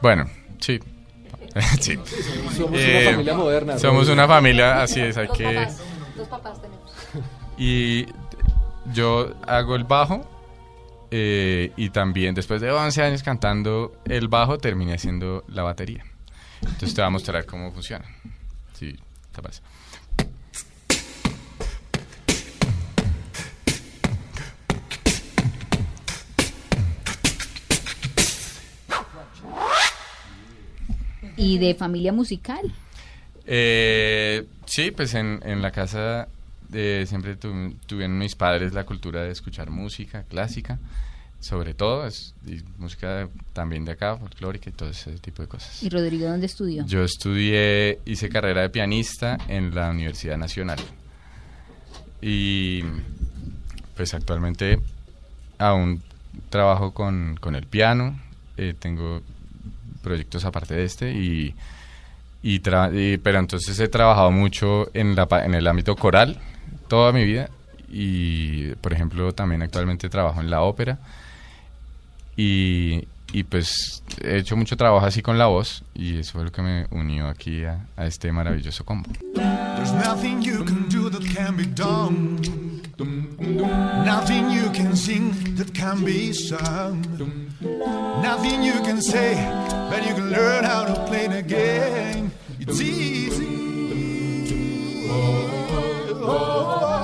Bueno, 0.02 0.28
sí. 0.60 0.78
sí. 1.80 1.96
Somos 2.56 2.58
una 2.70 2.78
Eh, 2.78 3.04
familia 3.12 3.34
moderna, 3.34 3.78
Somos 3.78 4.08
una 4.08 4.26
familia, 4.28 4.82
así 4.82 5.00
es, 5.00 5.16
hay 5.16 5.26
Dos 5.28 5.36
que... 5.38 5.44
papás, 5.44 5.78
dos 6.16 6.28
papás 6.28 6.62
tenemos. 6.62 6.92
Y 7.58 8.06
yo 8.92 9.34
hago 9.46 9.76
el 9.76 9.84
bajo 9.84 10.28
eh, 11.10 11.72
y 11.76 11.90
también 11.90 12.34
después 12.34 12.60
de 12.60 12.70
11 12.70 13.02
años 13.02 13.22
cantando 13.22 13.96
el 14.04 14.28
bajo 14.28 14.58
terminé 14.58 14.94
haciendo 14.94 15.44
la 15.48 15.62
batería. 15.62 16.04
Entonces 16.60 16.94
te 16.94 17.00
voy 17.00 17.06
a 17.06 17.10
mostrar 17.10 17.46
cómo 17.46 17.70
funciona. 17.72 18.04
Sí, 18.74 18.94
te 19.36 19.42
parece. 19.42 19.60
¿Y 31.36 31.58
de 31.58 31.74
familia 31.74 32.12
musical? 32.12 32.72
Eh, 33.46 34.46
sí, 34.66 34.90
pues 34.90 35.14
en, 35.14 35.40
en 35.44 35.62
la 35.62 35.70
casa 35.70 36.28
eh, 36.72 37.04
siempre 37.06 37.36
tu- 37.36 37.74
tuvieron 37.86 38.18
mis 38.18 38.34
padres 38.34 38.72
la 38.72 38.84
cultura 38.84 39.22
de 39.22 39.30
escuchar 39.32 39.70
música 39.70 40.24
clásica, 40.24 40.78
sobre 41.40 41.74
todo, 41.74 42.06
es, 42.06 42.34
y 42.46 42.60
música 42.78 43.28
también 43.52 43.84
de 43.84 43.92
acá, 43.92 44.16
folclórica 44.16 44.70
y 44.70 44.72
todo 44.72 44.88
ese 44.90 45.12
tipo 45.18 45.42
de 45.42 45.48
cosas. 45.48 45.82
¿Y 45.82 45.88
Rodrigo 45.88 46.28
dónde 46.28 46.46
estudió? 46.46 46.84
Yo 46.86 47.02
estudié, 47.04 48.00
hice 48.04 48.28
carrera 48.28 48.62
de 48.62 48.70
pianista 48.70 49.38
en 49.48 49.74
la 49.74 49.90
Universidad 49.90 50.36
Nacional. 50.38 50.78
Y 52.20 52.82
pues 53.96 54.14
actualmente 54.14 54.78
aún 55.58 56.02
trabajo 56.50 56.92
con, 56.92 57.36
con 57.40 57.54
el 57.54 57.66
piano, 57.66 58.18
eh, 58.56 58.74
tengo 58.78 59.22
proyectos 60.02 60.44
aparte 60.44 60.74
de 60.74 60.84
este 60.84 61.12
y, 61.12 61.54
y 62.42 62.60
tra- 62.60 62.90
y- 62.94 63.18
pero 63.18 63.38
entonces 63.38 63.78
he 63.80 63.88
trabajado 63.88 64.30
mucho 64.30 64.88
en, 64.94 65.14
la, 65.16 65.26
en 65.44 65.54
el 65.54 65.66
ámbito 65.66 65.96
coral 65.96 66.38
toda 66.88 67.12
mi 67.12 67.24
vida 67.24 67.48
y 67.88 68.68
por 68.76 68.92
ejemplo 68.92 69.32
también 69.32 69.62
actualmente 69.62 70.08
trabajo 70.08 70.40
en 70.40 70.50
la 70.50 70.62
ópera 70.62 70.98
y, 72.36 73.06
y, 73.32 73.42
pues 73.44 74.02
he 74.22 74.38
hecho 74.38 74.56
mucho 74.56 74.76
trabajo 74.76 75.04
así 75.06 75.22
con 75.22 75.38
la 75.38 75.46
voz 75.46 75.82
y 75.94 76.18
eso 76.18 76.32
fue 76.32 76.44
lo 76.44 76.52
que 76.52 76.62
me 76.62 76.86
unió 76.90 77.28
aquí 77.28 77.64
a, 77.64 77.86
a 77.96 78.06
este 78.06 78.30
maravilloso 78.32 78.84
combo. 78.84 79.10
There's 79.34 79.92
nothing 79.92 80.42
you 80.42 80.64
can 80.64 80.88
do 80.88 81.08
that 81.10 81.22
can 81.34 81.56
be 81.56 81.66
done. 81.66 82.40
Nothing 82.98 84.50
you 84.50 84.70
can 84.72 84.96
sing 84.96 85.32
that 85.56 85.74
can 85.74 86.02
be 86.02 86.32
sung. 86.32 87.02
Nothing 88.22 88.62
you 88.62 88.80
can 88.82 89.02
say, 89.02 89.34
but 89.90 90.06
you 90.06 90.14
can 90.14 90.30
learn 90.30 90.64
how 90.64 90.84
to 90.86 91.04
play 91.06 91.26
the 91.26 91.42
game. 91.42 92.32
It's 92.58 92.80
easy. 92.80 93.44
All 96.22 96.95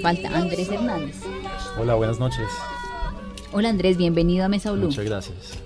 nos 0.00 0.02
falta 0.02 0.36
Andrés 0.36 0.68
Hernández. 0.70 1.16
Hola, 1.78 1.94
buenas 1.94 2.18
noches. 2.18 2.48
Hola 3.52 3.68
Andrés, 3.68 3.96
bienvenido 3.96 4.44
a 4.44 4.48
Mesa 4.48 4.72
Blue. 4.72 4.86
Muchas 4.86 5.04
gracias. 5.04 5.58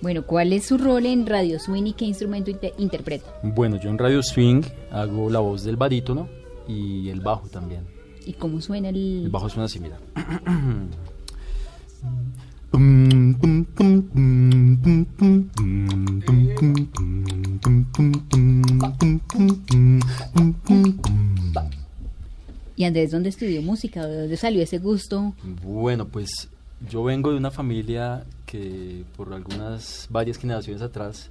Bueno, 0.00 0.24
¿cuál 0.24 0.52
es 0.52 0.64
su 0.66 0.78
rol 0.78 1.06
en 1.06 1.26
Radio 1.26 1.58
Swing 1.60 1.84
y 1.86 1.92
qué 1.92 2.04
instrumento 2.06 2.50
inte- 2.50 2.72
interpreta? 2.78 3.26
Bueno, 3.42 3.78
yo 3.80 3.90
en 3.90 3.98
Radio 3.98 4.22
Swing 4.22 4.62
hago 4.90 5.30
la 5.30 5.40
voz 5.40 5.62
del 5.64 5.76
barítono 5.76 6.28
y 6.66 7.08
el 7.10 7.20
bajo 7.20 7.48
también. 7.48 7.86
¿Y 8.26 8.32
cómo 8.32 8.60
suena 8.60 8.88
el...? 8.88 9.24
El 9.24 9.30
bajo 9.30 9.48
suena 9.48 9.66
así, 9.66 9.78
mira. 9.78 9.98
¿Y 22.82 22.84
Andrés 22.84 23.12
dónde 23.12 23.28
estudió 23.28 23.62
música? 23.62 24.04
¿De 24.04 24.22
dónde 24.22 24.36
salió 24.36 24.60
ese 24.60 24.78
gusto? 24.78 25.34
Bueno, 25.62 26.08
pues 26.08 26.48
yo 26.90 27.04
vengo 27.04 27.30
de 27.30 27.36
una 27.36 27.52
familia 27.52 28.24
que 28.44 29.04
por 29.16 29.32
algunas 29.32 30.08
varias 30.10 30.36
generaciones 30.36 30.82
atrás 30.82 31.30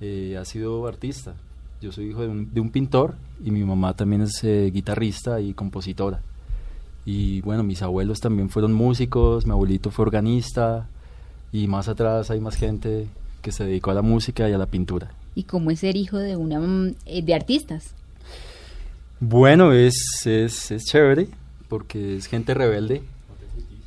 eh, 0.00 0.36
ha 0.40 0.44
sido 0.44 0.86
artista. 0.86 1.34
Yo 1.82 1.90
soy 1.90 2.10
hijo 2.10 2.22
de 2.22 2.28
un, 2.28 2.54
de 2.54 2.60
un 2.60 2.70
pintor 2.70 3.16
y 3.44 3.50
mi 3.50 3.64
mamá 3.64 3.94
también 3.96 4.22
es 4.22 4.44
eh, 4.44 4.70
guitarrista 4.72 5.40
y 5.40 5.54
compositora. 5.54 6.20
Y 7.04 7.40
bueno, 7.40 7.64
mis 7.64 7.82
abuelos 7.82 8.20
también 8.20 8.48
fueron 8.48 8.72
músicos, 8.72 9.44
mi 9.44 9.50
abuelito 9.50 9.90
fue 9.90 10.04
organista 10.04 10.86
y 11.50 11.66
más 11.66 11.88
atrás 11.88 12.30
hay 12.30 12.38
más 12.38 12.54
gente 12.54 13.08
que 13.42 13.50
se 13.50 13.64
dedicó 13.64 13.90
a 13.90 13.94
la 13.94 14.02
música 14.02 14.48
y 14.48 14.52
a 14.52 14.58
la 14.58 14.66
pintura. 14.66 15.10
¿Y 15.34 15.42
cómo 15.42 15.72
es 15.72 15.80
ser 15.80 15.96
hijo 15.96 16.18
de 16.18 16.36
una 16.36 16.94
eh, 17.06 17.22
de 17.22 17.34
artistas? 17.34 17.96
Bueno, 19.20 19.72
es, 19.72 20.26
es, 20.26 20.70
es 20.70 20.84
chévere 20.84 21.28
porque 21.68 22.16
es 22.16 22.26
gente 22.26 22.52
rebelde. 22.52 23.02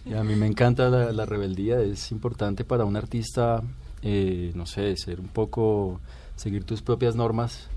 Y 0.06 0.14
a 0.16 0.24
mí 0.24 0.36
me 0.36 0.48
encanta 0.48 0.90
la, 0.90 1.12
la 1.12 1.26
rebeldía, 1.26 1.82
es 1.82 2.12
importante 2.12 2.64
para 2.64 2.84
un 2.84 2.96
artista, 2.96 3.62
eh, 4.02 4.52
no 4.56 4.66
sé, 4.66 4.98
ser 4.98 5.20
un 5.20 5.28
poco, 5.28 6.00
seguir 6.36 6.64
tus 6.64 6.82
propias 6.82 7.16
normas 7.16 7.68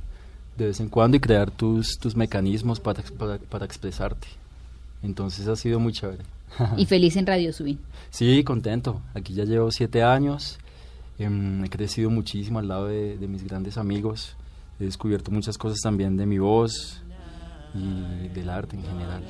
de 0.57 0.67
vez 0.67 0.81
en 0.81 0.89
cuando 0.89 1.19
y 1.19 1.21
crear 1.21 1.51
tus, 1.51 1.99
tus 1.99 2.17
mecanismos 2.17 2.81
para, 2.81 3.03
para, 3.19 3.39
para 3.39 3.67
expresarte. 3.67 4.29
Entonces 5.03 5.47
ha 5.47 5.57
sido 5.57 5.79
muy 5.79 5.93
chévere. 5.93 6.25
Y 6.79 6.87
feliz 6.87 7.17
en 7.17 7.27
Radio 7.27 7.53
Subin. 7.53 7.79
Sí, 8.11 8.45
contento. 8.45 9.01
Aquí 9.15 9.33
ya 9.35 9.45
llevo 9.45 9.71
siete 9.71 10.03
años. 10.03 10.59
Em, 11.19 11.65
he 11.65 11.69
crecido 11.71 12.11
muchísimo 12.11 12.59
al 12.59 12.69
lado 12.69 12.89
de, 12.89 13.17
de 13.17 13.27
mis 13.27 13.43
grandes 13.43 13.79
amigos. 13.79 14.37
He 14.79 14.85
descubierto 14.85 15.31
muchas 15.31 15.57
cosas 15.57 15.81
también 15.81 16.17
de 16.17 16.27
mi 16.27 16.39
voz 16.39 17.02
y 17.75 18.29
del 18.29 18.51
arte 18.51 18.77
en 18.77 18.83
general. 18.83 19.23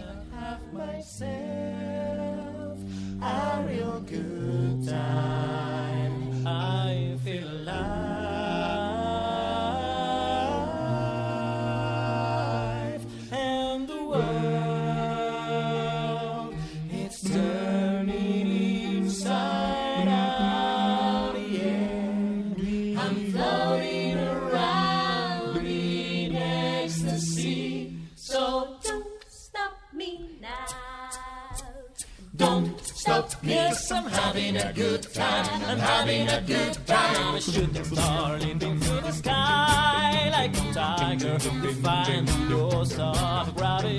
Stop 33.02 33.42
me, 33.42 33.58
I'm 33.58 34.04
having 34.04 34.56
a 34.58 34.72
good 34.72 35.02
time. 35.02 35.64
I'm 35.64 35.78
having 35.80 36.28
a 36.28 36.40
good 36.40 36.78
time. 36.86 37.40
Shooting 37.40 37.82
star 37.82 38.38
leaping 38.38 38.78
through 38.78 39.00
the 39.00 39.10
sky 39.10 40.30
like 40.30 40.56
a 40.56 40.72
tiger, 40.72 41.36
defying 41.38 42.26
the 42.26 42.38
laws 42.54 42.96
of 43.00 43.56
gravity. 43.56 43.98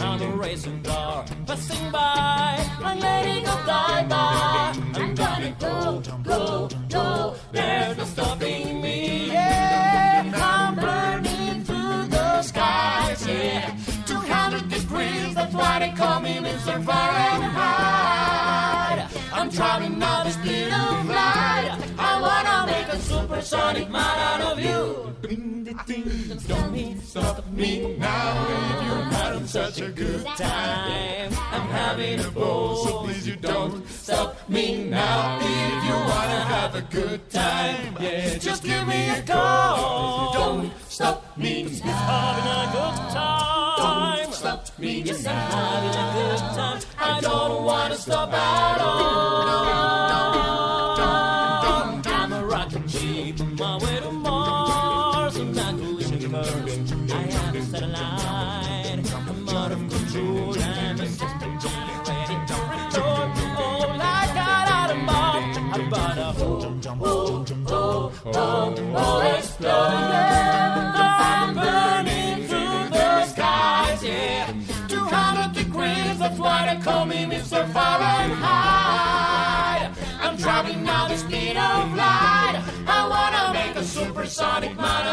I'm 0.00 0.20
a 0.22 0.30
racing 0.36 0.82
car 0.82 1.24
passing 1.46 1.92
by. 1.92 2.66
I'm 2.82 2.98
letting 2.98 3.44
go 3.44 3.52
fly 3.58 4.04
by. 4.08 4.74
I'm 5.00 5.14
gonna 5.14 5.56
go, 5.60 6.02
go, 6.24 6.68
go. 6.88 7.36
There's 7.52 7.96
no 7.96 8.04
stopping 8.06 8.82
me. 8.82 9.28
Yeah, 9.28 10.32
I'm 10.34 10.74
burning 10.74 11.62
through 11.62 12.06
the 12.08 12.42
skies. 12.42 13.24
Yeah, 13.24 13.69
200 15.00 15.12
degrees. 15.12 15.34
That's 15.34 15.54
why 15.54 15.78
they 15.78 15.90
call 15.92 16.20
me 16.20 16.36
Mr. 16.36 16.84
Fahrenheit. 16.84 18.30
I'm 19.32 19.50
traveling 19.50 19.98
now 19.98 20.24
the 20.24 20.30
speed 20.30 20.68
of 20.68 21.08
light. 21.08 21.76
I 21.98 22.20
wanna 22.20 22.66
make 22.72 22.88
a 22.88 22.98
supersonic 23.00 23.90
man 23.90 24.18
out 24.30 24.40
of 24.52 24.60
you. 24.60 25.06
Don't 26.48 27.00
stop 27.02 27.46
me 27.52 27.96
now 27.96 28.46
if 28.48 28.82
you're 28.84 29.04
having 29.04 29.46
such 29.46 29.80
a 29.80 29.90
good 29.90 30.26
time. 30.36 31.32
I'm 31.52 31.68
having 31.68 32.20
a 32.20 32.30
ball, 32.30 32.76
so 32.84 33.02
please 33.04 33.26
you 33.26 33.36
don't 33.36 33.88
stop 33.88 34.36
me 34.48 34.84
now 34.84 35.38
if 35.40 35.84
you 35.84 35.94
wanna 35.94 36.44
have 36.44 36.74
a 36.74 36.82
good 36.82 37.30
time. 37.30 37.96
Yeah, 38.00 38.36
just 38.38 38.62
give 38.64 38.86
me 38.86 39.10
a 39.10 39.22
call. 39.22 40.32
Don't 40.32 40.72
stop 40.88 41.36
me, 41.36 41.64
cause 41.64 41.82
we're 41.84 41.92
having 41.92 42.46
a 42.46 42.72
good 42.72 42.96
time. 43.14 43.49
Me, 44.80 45.02
yes, 45.02 45.24
having 45.26 45.90
a 45.90 46.12
good 46.14 46.38
time. 46.56 46.80
I 46.98 47.20
don't 47.20 47.64
wanna 47.64 47.96
stop 47.96 48.32
at 48.32 48.80
all. 48.80 49.20
I'm 52.06 52.32
a 52.32 52.46
rocket 52.46 52.88
ship 52.88 53.40
on 53.42 53.56
my 53.56 53.76
way 53.76 54.00
to 54.00 54.10
Mars. 54.10 55.36
I'm 55.36 55.52
not 55.52 55.76
collision 55.76 56.32
course. 56.32 56.50
I 57.12 57.24
am 57.24 57.56
a 57.56 57.62
satellite. 57.62 59.12
I'm 59.28 59.48
out 59.50 59.72
of 59.72 59.78
control. 59.90 60.56
I'm 60.58 61.00
a 61.00 61.06
system 61.06 61.58
ready 62.08 62.36
to 62.48 62.56
return. 62.72 63.28
Oh, 63.58 63.94
like 63.98 64.30
an 64.30 64.68
atom 64.80 65.04
bomb. 65.04 65.74
I'm 65.74 65.88
about 65.88 66.14
to 66.14 66.22
oh, 66.42 66.80
oh, 67.00 67.44
oh, 67.66 68.12
oh, 68.24 68.74
oh, 68.96 69.36
explode. 69.36 70.39
Call 76.82 77.04
me 77.06 77.24
Mr. 77.26 77.70
Fahrenheit. 77.72 78.40
I'm 80.20 80.36
driving 80.36 80.82
now 80.82 81.08
the 81.08 81.16
speed 81.16 81.56
of 81.56 81.94
light. 81.94 82.62
I 82.86 83.06
wanna 83.08 83.52
make 83.52 83.76
a 83.76 83.84
supersonic 83.84 84.76
man 84.76 85.06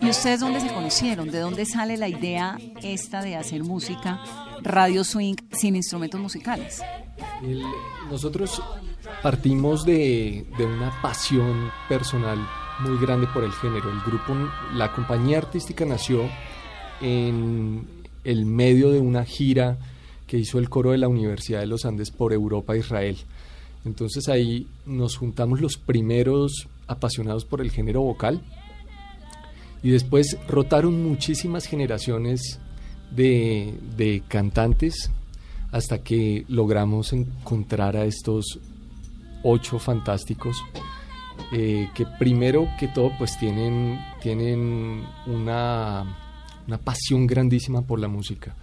¿Y 0.00 0.08
ustedes 0.10 0.40
dónde 0.40 0.60
se 0.60 0.72
conocieron? 0.72 1.30
¿De 1.30 1.38
dónde 1.40 1.64
sale 1.66 1.96
la 1.96 2.08
idea 2.08 2.58
esta 2.82 3.22
de 3.22 3.36
hacer 3.36 3.62
música, 3.64 4.20
radio 4.62 5.02
swing, 5.04 5.36
sin 5.52 5.76
instrumentos 5.76 6.20
musicales? 6.20 6.82
El- 7.42 7.62
nosotros 8.10 8.62
partimos 9.22 9.84
de, 9.84 10.46
una 10.58 11.00
pasión 11.02 11.70
personal 11.88 12.38
muy 12.80 12.98
grande 12.98 13.26
por 13.32 13.44
el 13.44 13.52
género. 13.52 13.90
El 13.90 14.00
grupo, 14.00 14.34
la 14.74 14.92
compañía 14.92 15.38
artística 15.38 15.84
nació 15.84 16.28
en 17.00 17.86
el 18.24 18.46
medio 18.46 18.90
de 18.90 19.00
una 19.00 19.24
gira 19.24 19.78
que 20.26 20.38
hizo 20.38 20.58
el 20.58 20.68
coro 20.68 20.90
de 20.90 20.98
la 20.98 21.08
Universidad 21.08 21.60
de 21.60 21.66
los 21.66 21.84
Andes 21.84 22.10
por 22.10 22.32
Europa 22.32 22.74
e 22.74 22.78
Israel. 22.78 23.16
Entonces 23.84 24.28
ahí 24.28 24.66
nos 24.84 25.16
juntamos 25.16 25.60
los 25.60 25.76
primeros 25.76 26.68
apasionados 26.88 27.44
por 27.44 27.60
el 27.60 27.70
género 27.70 28.00
vocal 28.00 28.40
Y 29.82 29.90
después 29.90 30.36
rotaron 30.48 31.04
muchísimas 31.08 31.66
generaciones 31.66 32.58
de 33.12 34.22
cantantes 34.28 35.10
hasta 35.72 36.02
que 36.02 36.44
logramos 36.48 37.12
encontrar 37.12 37.96
a 37.96 38.04
estos 38.04 38.58
ocho 39.42 39.78
fantásticos 39.78 40.62
eh, 41.52 41.88
que 41.94 42.06
primero 42.18 42.68
que 42.78 42.88
todo 42.88 43.12
pues 43.18 43.38
tienen, 43.38 44.00
tienen 44.20 45.04
una, 45.26 46.16
una 46.66 46.78
pasión 46.78 47.26
grandísima 47.26 47.82
por 47.82 48.00
la 48.00 48.08
música. 48.08 48.56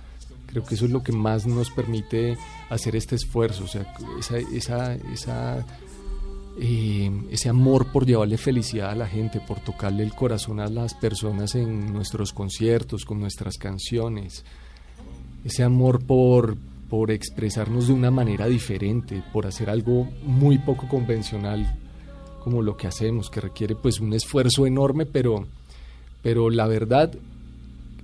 Creo 0.48 0.66
que 0.66 0.76
eso 0.76 0.86
es 0.86 0.92
lo 0.92 1.02
que 1.02 1.14
más 1.14 1.48
nos 1.48 1.72
permite 1.72 2.38
hacer 2.70 2.96
este 2.96 3.16
esfuerzo, 3.16 3.64
o 3.64 3.68
sea, 3.68 3.88
esa, 4.20 4.92
esa, 5.02 5.66
eh, 6.60 7.12
ese 7.32 7.50
amor 7.50 7.88
por 7.88 8.06
llevarle 8.06 8.38
felicidad 8.38 8.92
a 8.92 8.96
la 8.96 9.08
gente, 9.08 9.40
por 9.40 9.60
tocarle 9.62 10.04
el 10.04 10.14
corazón 10.14 10.60
a 10.60 10.68
las 10.68 10.94
personas 10.94 11.56
en 11.56 11.92
nuestros 11.92 12.34
conciertos, 12.34 13.06
con 13.06 13.20
nuestras 13.20 13.58
canciones, 13.58 14.44
ese 15.46 15.64
amor 15.64 16.04
por, 16.06 16.58
por 16.94 17.10
expresarnos 17.10 17.88
de 17.88 17.94
una 17.94 18.12
manera 18.12 18.46
diferente, 18.46 19.24
por 19.34 19.48
hacer 19.48 19.68
algo 19.68 20.08
muy 20.24 20.60
poco 20.60 20.88
convencional 20.88 21.76
como 22.44 22.62
lo 22.62 22.78
que 22.78 22.86
hacemos, 22.86 23.32
que 23.32 23.42
requiere 23.42 23.74
pues 23.74 24.00
un 24.00 24.14
esfuerzo 24.14 24.68
enorme, 24.68 25.08
pero, 25.08 25.48
pero 26.22 26.52
la 26.52 26.68
verdad 26.68 27.12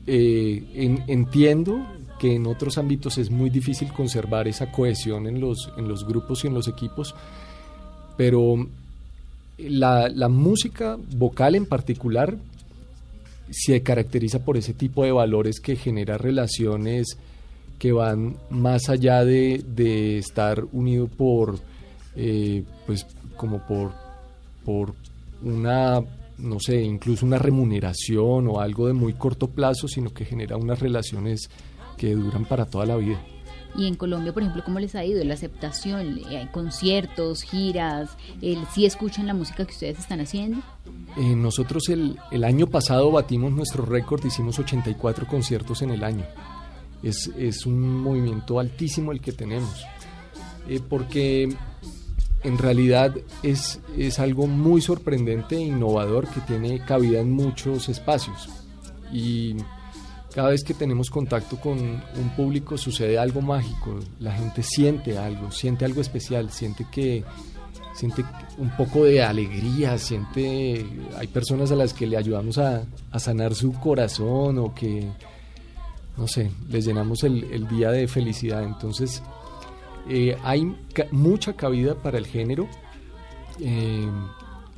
eh, 0.07 0.63
en- 0.73 1.03
entiendo 1.05 1.85
que 2.17 2.33
en 2.33 2.47
otros 2.47 2.79
ámbitos 2.79 3.19
es 3.19 3.29
muy 3.29 3.51
difícil 3.51 3.93
conservar 3.93 4.47
esa 4.47 4.71
cohesión 4.71 5.27
en 5.27 5.39
los, 5.39 5.71
en 5.77 5.87
los 5.87 6.03
grupos 6.07 6.43
y 6.43 6.47
en 6.47 6.55
los 6.55 6.67
equipos, 6.67 7.13
pero 8.17 8.65
la, 9.59 10.09
la 10.09 10.29
música 10.29 10.97
vocal 11.15 11.53
en 11.53 11.67
particular 11.67 12.35
se 13.51 13.83
caracteriza 13.83 14.39
por 14.43 14.57
ese 14.57 14.73
tipo 14.73 15.03
de 15.03 15.11
valores 15.11 15.59
que 15.59 15.75
genera 15.75 16.17
relaciones 16.17 17.19
que 17.79 17.93
van 17.93 18.35
más 18.49 18.89
allá 18.89 19.23
de, 19.23 19.63
de 19.65 20.17
estar 20.17 20.65
unido 20.73 21.07
por, 21.07 21.57
eh, 22.15 22.63
pues 22.85 23.07
como 23.37 23.65
por, 23.65 23.93
por 24.65 24.93
una, 25.41 26.01
no 26.37 26.59
sé, 26.59 26.81
incluso 26.83 27.25
una 27.25 27.39
remuneración 27.39 28.49
o 28.49 28.59
algo 28.59 28.87
de 28.87 28.93
muy 28.93 29.13
corto 29.13 29.47
plazo, 29.47 29.87
sino 29.87 30.13
que 30.13 30.25
genera 30.25 30.57
unas 30.57 30.79
relaciones 30.79 31.49
que 31.97 32.13
duran 32.13 32.43
para 32.45 32.65
toda 32.65 32.85
la 32.85 32.97
vida. 32.97 33.19
Y 33.77 33.87
en 33.87 33.95
Colombia, 33.95 34.33
por 34.33 34.41
ejemplo, 34.41 34.63
¿cómo 34.65 34.79
les 34.79 34.95
ha 34.95 35.05
ido? 35.05 35.23
La 35.23 35.35
aceptación, 35.35 36.19
eh, 36.31 36.49
conciertos, 36.51 37.43
giras, 37.43 38.09
el 38.41 38.65
sí 38.73 38.85
escuchan 38.85 39.27
la 39.27 39.33
música 39.33 39.63
que 39.63 39.71
ustedes 39.71 39.99
están 39.99 40.19
haciendo. 40.19 40.57
Eh, 41.17 41.35
nosotros 41.35 41.87
el, 41.89 42.17
el 42.31 42.43
año 42.43 42.67
pasado 42.67 43.11
batimos 43.11 43.53
nuestro 43.53 43.85
récord, 43.85 44.25
hicimos 44.25 44.57
84 44.59 45.27
conciertos 45.27 45.81
en 45.83 45.91
el 45.91 46.03
año. 46.03 46.25
Es, 47.01 47.31
es 47.37 47.65
un 47.65 48.01
movimiento 48.01 48.59
altísimo 48.59 49.11
el 49.11 49.21
que 49.21 49.31
tenemos, 49.31 49.85
Eh, 50.67 50.79
porque 50.87 51.49
en 52.43 52.57
realidad 52.57 53.15
es, 53.41 53.79
es 53.97 54.19
algo 54.19 54.45
muy 54.47 54.81
sorprendente 54.81 55.55
e 55.55 55.61
innovador 55.61 56.27
que 56.27 56.41
tiene 56.41 56.79
cabida 56.85 57.19
en 57.19 57.31
muchos 57.31 57.89
espacios. 57.89 58.49
Y 59.11 59.55
cada 60.35 60.49
vez 60.49 60.63
que 60.63 60.75
tenemos 60.75 61.09
contacto 61.09 61.57
con 61.59 61.79
un 61.79 62.29
público 62.35 62.77
sucede 62.77 63.17
algo 63.17 63.41
mágico, 63.41 63.99
la 64.19 64.33
gente 64.33 64.61
siente 64.61 65.17
algo, 65.17 65.51
siente 65.51 65.85
algo 65.85 66.01
especial, 66.01 66.51
siente 66.51 66.85
que 66.91 67.23
siente 67.95 68.23
un 68.57 68.69
poco 68.77 69.03
de 69.05 69.23
alegría, 69.23 69.97
siente 69.97 70.85
hay 71.17 71.27
personas 71.27 71.71
a 71.71 71.75
las 71.75 71.93
que 71.93 72.05
le 72.05 72.15
ayudamos 72.15 72.57
a, 72.57 72.83
a 73.11 73.19
sanar 73.19 73.55
su 73.55 73.73
corazón 73.73 74.59
o 74.59 74.73
que 74.75 75.07
no 76.19 76.27
sé, 76.27 76.51
les 76.69 76.85
llenamos 76.85 77.23
el, 77.23 77.45
el 77.45 77.67
día 77.67 77.89
de 77.91 78.07
felicidad. 78.07 78.63
Entonces, 78.63 79.23
eh, 80.09 80.37
hay 80.43 80.75
ca- 80.93 81.07
mucha 81.11 81.53
cabida 81.53 81.95
para 81.95 82.17
el 82.17 82.27
género. 82.27 82.67
Eh, 83.61 84.07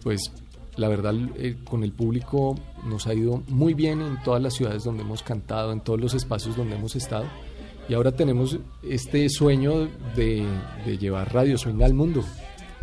pues 0.03 0.31
la 0.77 0.87
verdad, 0.87 1.13
eh, 1.35 1.57
con 1.69 1.83
el 1.83 1.91
público 1.91 2.55
nos 2.85 3.05
ha 3.07 3.13
ido 3.13 3.43
muy 3.47 3.73
bien 3.73 4.01
en 4.01 4.21
todas 4.23 4.41
las 4.41 4.53
ciudades 4.53 4.83
donde 4.83 5.03
hemos 5.03 5.21
cantado, 5.23 5.71
en 5.73 5.81
todos 5.81 5.99
los 5.99 6.13
espacios 6.13 6.55
donde 6.55 6.75
hemos 6.75 6.95
estado. 6.95 7.25
Y 7.89 7.93
ahora 7.93 8.11
tenemos 8.13 8.57
este 8.83 9.27
sueño 9.29 9.89
de, 10.15 10.45
de 10.85 10.97
llevar 10.97 11.33
Radio 11.33 11.57
Swing 11.57 11.81
al 11.83 11.93
mundo. 11.93 12.23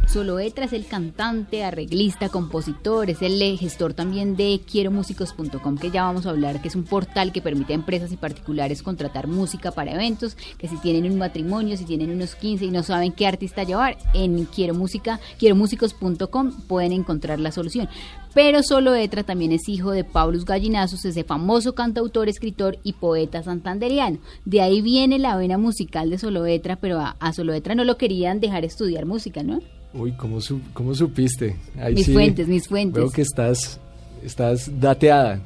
Soloetra 0.08 0.64
es 0.64 0.72
el 0.72 0.86
cantante, 0.86 1.64
arreglista, 1.64 2.30
compositor, 2.30 3.10
es 3.10 3.20
el 3.20 3.58
gestor 3.58 3.92
también 3.92 4.36
de 4.36 4.58
quieromúsicos.com 4.64 5.76
que 5.76 5.90
ya 5.90 6.04
vamos 6.04 6.24
a 6.24 6.30
hablar, 6.30 6.62
que 6.62 6.68
es 6.68 6.76
un 6.76 6.84
portal 6.84 7.30
que 7.30 7.42
permite 7.42 7.74
a 7.74 7.76
empresas 7.76 8.10
y 8.10 8.16
particulares 8.16 8.82
contratar 8.82 9.26
música 9.26 9.70
para 9.70 9.92
eventos, 9.92 10.34
que 10.56 10.66
si 10.66 10.78
tienen 10.78 11.12
un 11.12 11.18
matrimonio, 11.18 11.76
si 11.76 11.84
tienen 11.84 12.10
unos 12.10 12.36
15 12.36 12.64
y 12.64 12.70
no 12.70 12.82
saben 12.82 13.12
qué 13.12 13.26
artista 13.26 13.64
llevar, 13.64 13.98
en 14.14 14.46
quiero 14.46 14.72
música, 14.72 15.20
quieromúsicos.com 15.36 16.52
pueden 16.66 16.92
encontrar 16.92 17.38
la 17.38 17.52
solución. 17.52 17.86
Pero 18.32 18.62
Soloetra 18.62 19.24
también 19.24 19.52
es 19.52 19.68
hijo 19.68 19.90
de 19.90 20.04
Paulus 20.04 20.46
Gallinazos, 20.46 21.04
ese 21.04 21.22
famoso 21.22 21.74
cantautor, 21.74 22.30
escritor 22.30 22.78
y 22.82 22.94
poeta 22.94 23.42
santanderiano. 23.42 24.20
De 24.46 24.62
ahí 24.62 24.80
viene 24.80 25.18
la 25.18 25.36
vena 25.36 25.58
musical 25.58 26.08
de 26.08 26.16
Soloetra, 26.16 26.76
pero 26.76 26.98
a, 26.98 27.16
a 27.20 27.34
Soloetra 27.34 27.74
no 27.74 27.84
lo 27.84 27.98
querían 27.98 28.40
dejar 28.40 28.64
estudiar 28.64 29.04
música, 29.04 29.42
¿no? 29.42 29.60
Uy, 29.98 30.12
¿cómo, 30.12 30.40
su- 30.40 30.60
cómo 30.72 30.94
supiste? 30.94 31.56
Ahí 31.78 31.94
Mis 31.94 32.10
fuentes, 32.12 32.46
mis 32.48 32.68
fuentes. 32.68 33.02
Veo 33.02 33.10
que 33.10 33.22
estás, 33.22 33.78
estás 34.24 34.70
dateada. 34.80 35.40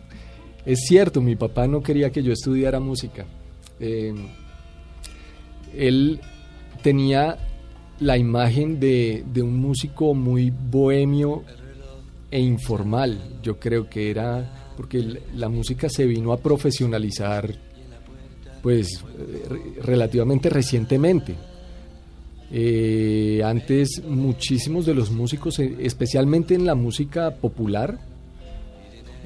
Es 0.67 0.81
cierto, 0.87 1.21
mi 1.21 1.35
papá 1.37 1.67
no 1.67 1.83
quería 1.83 2.11
que 2.11 2.23
yo 2.23 2.33
estudiara 2.33 2.79
música. 2.79 3.25
Eh, 3.81 4.15
él 5.77 6.21
tenía 6.83 7.39
la 8.01 8.17
imagen 8.19 8.79
de, 8.79 9.25
de 9.33 9.43
un 9.43 9.57
músico 9.59 10.15
muy 10.15 10.51
bohemio 10.51 11.43
e 12.31 12.41
informal. 12.41 13.39
Yo 13.43 13.59
creo 13.59 13.89
que 13.89 14.11
era 14.11 14.73
porque 14.77 15.21
la 15.35 15.49
música 15.49 15.89
se 15.89 16.07
vino 16.07 16.33
a 16.33 16.39
profesionalizar 16.39 17.55
pues 18.63 19.03
re- 19.49 19.83
relativamente 19.83 20.49
recientemente. 20.49 21.35
Eh, 22.55 23.41
antes 23.45 24.03
muchísimos 24.07 24.85
de 24.85 24.95
los 24.95 25.11
músicos, 25.11 25.59
eh, 25.59 25.75
especialmente 25.81 26.55
en 26.55 26.67
la 26.67 26.75
música 26.75 27.31
popular, 27.37 27.99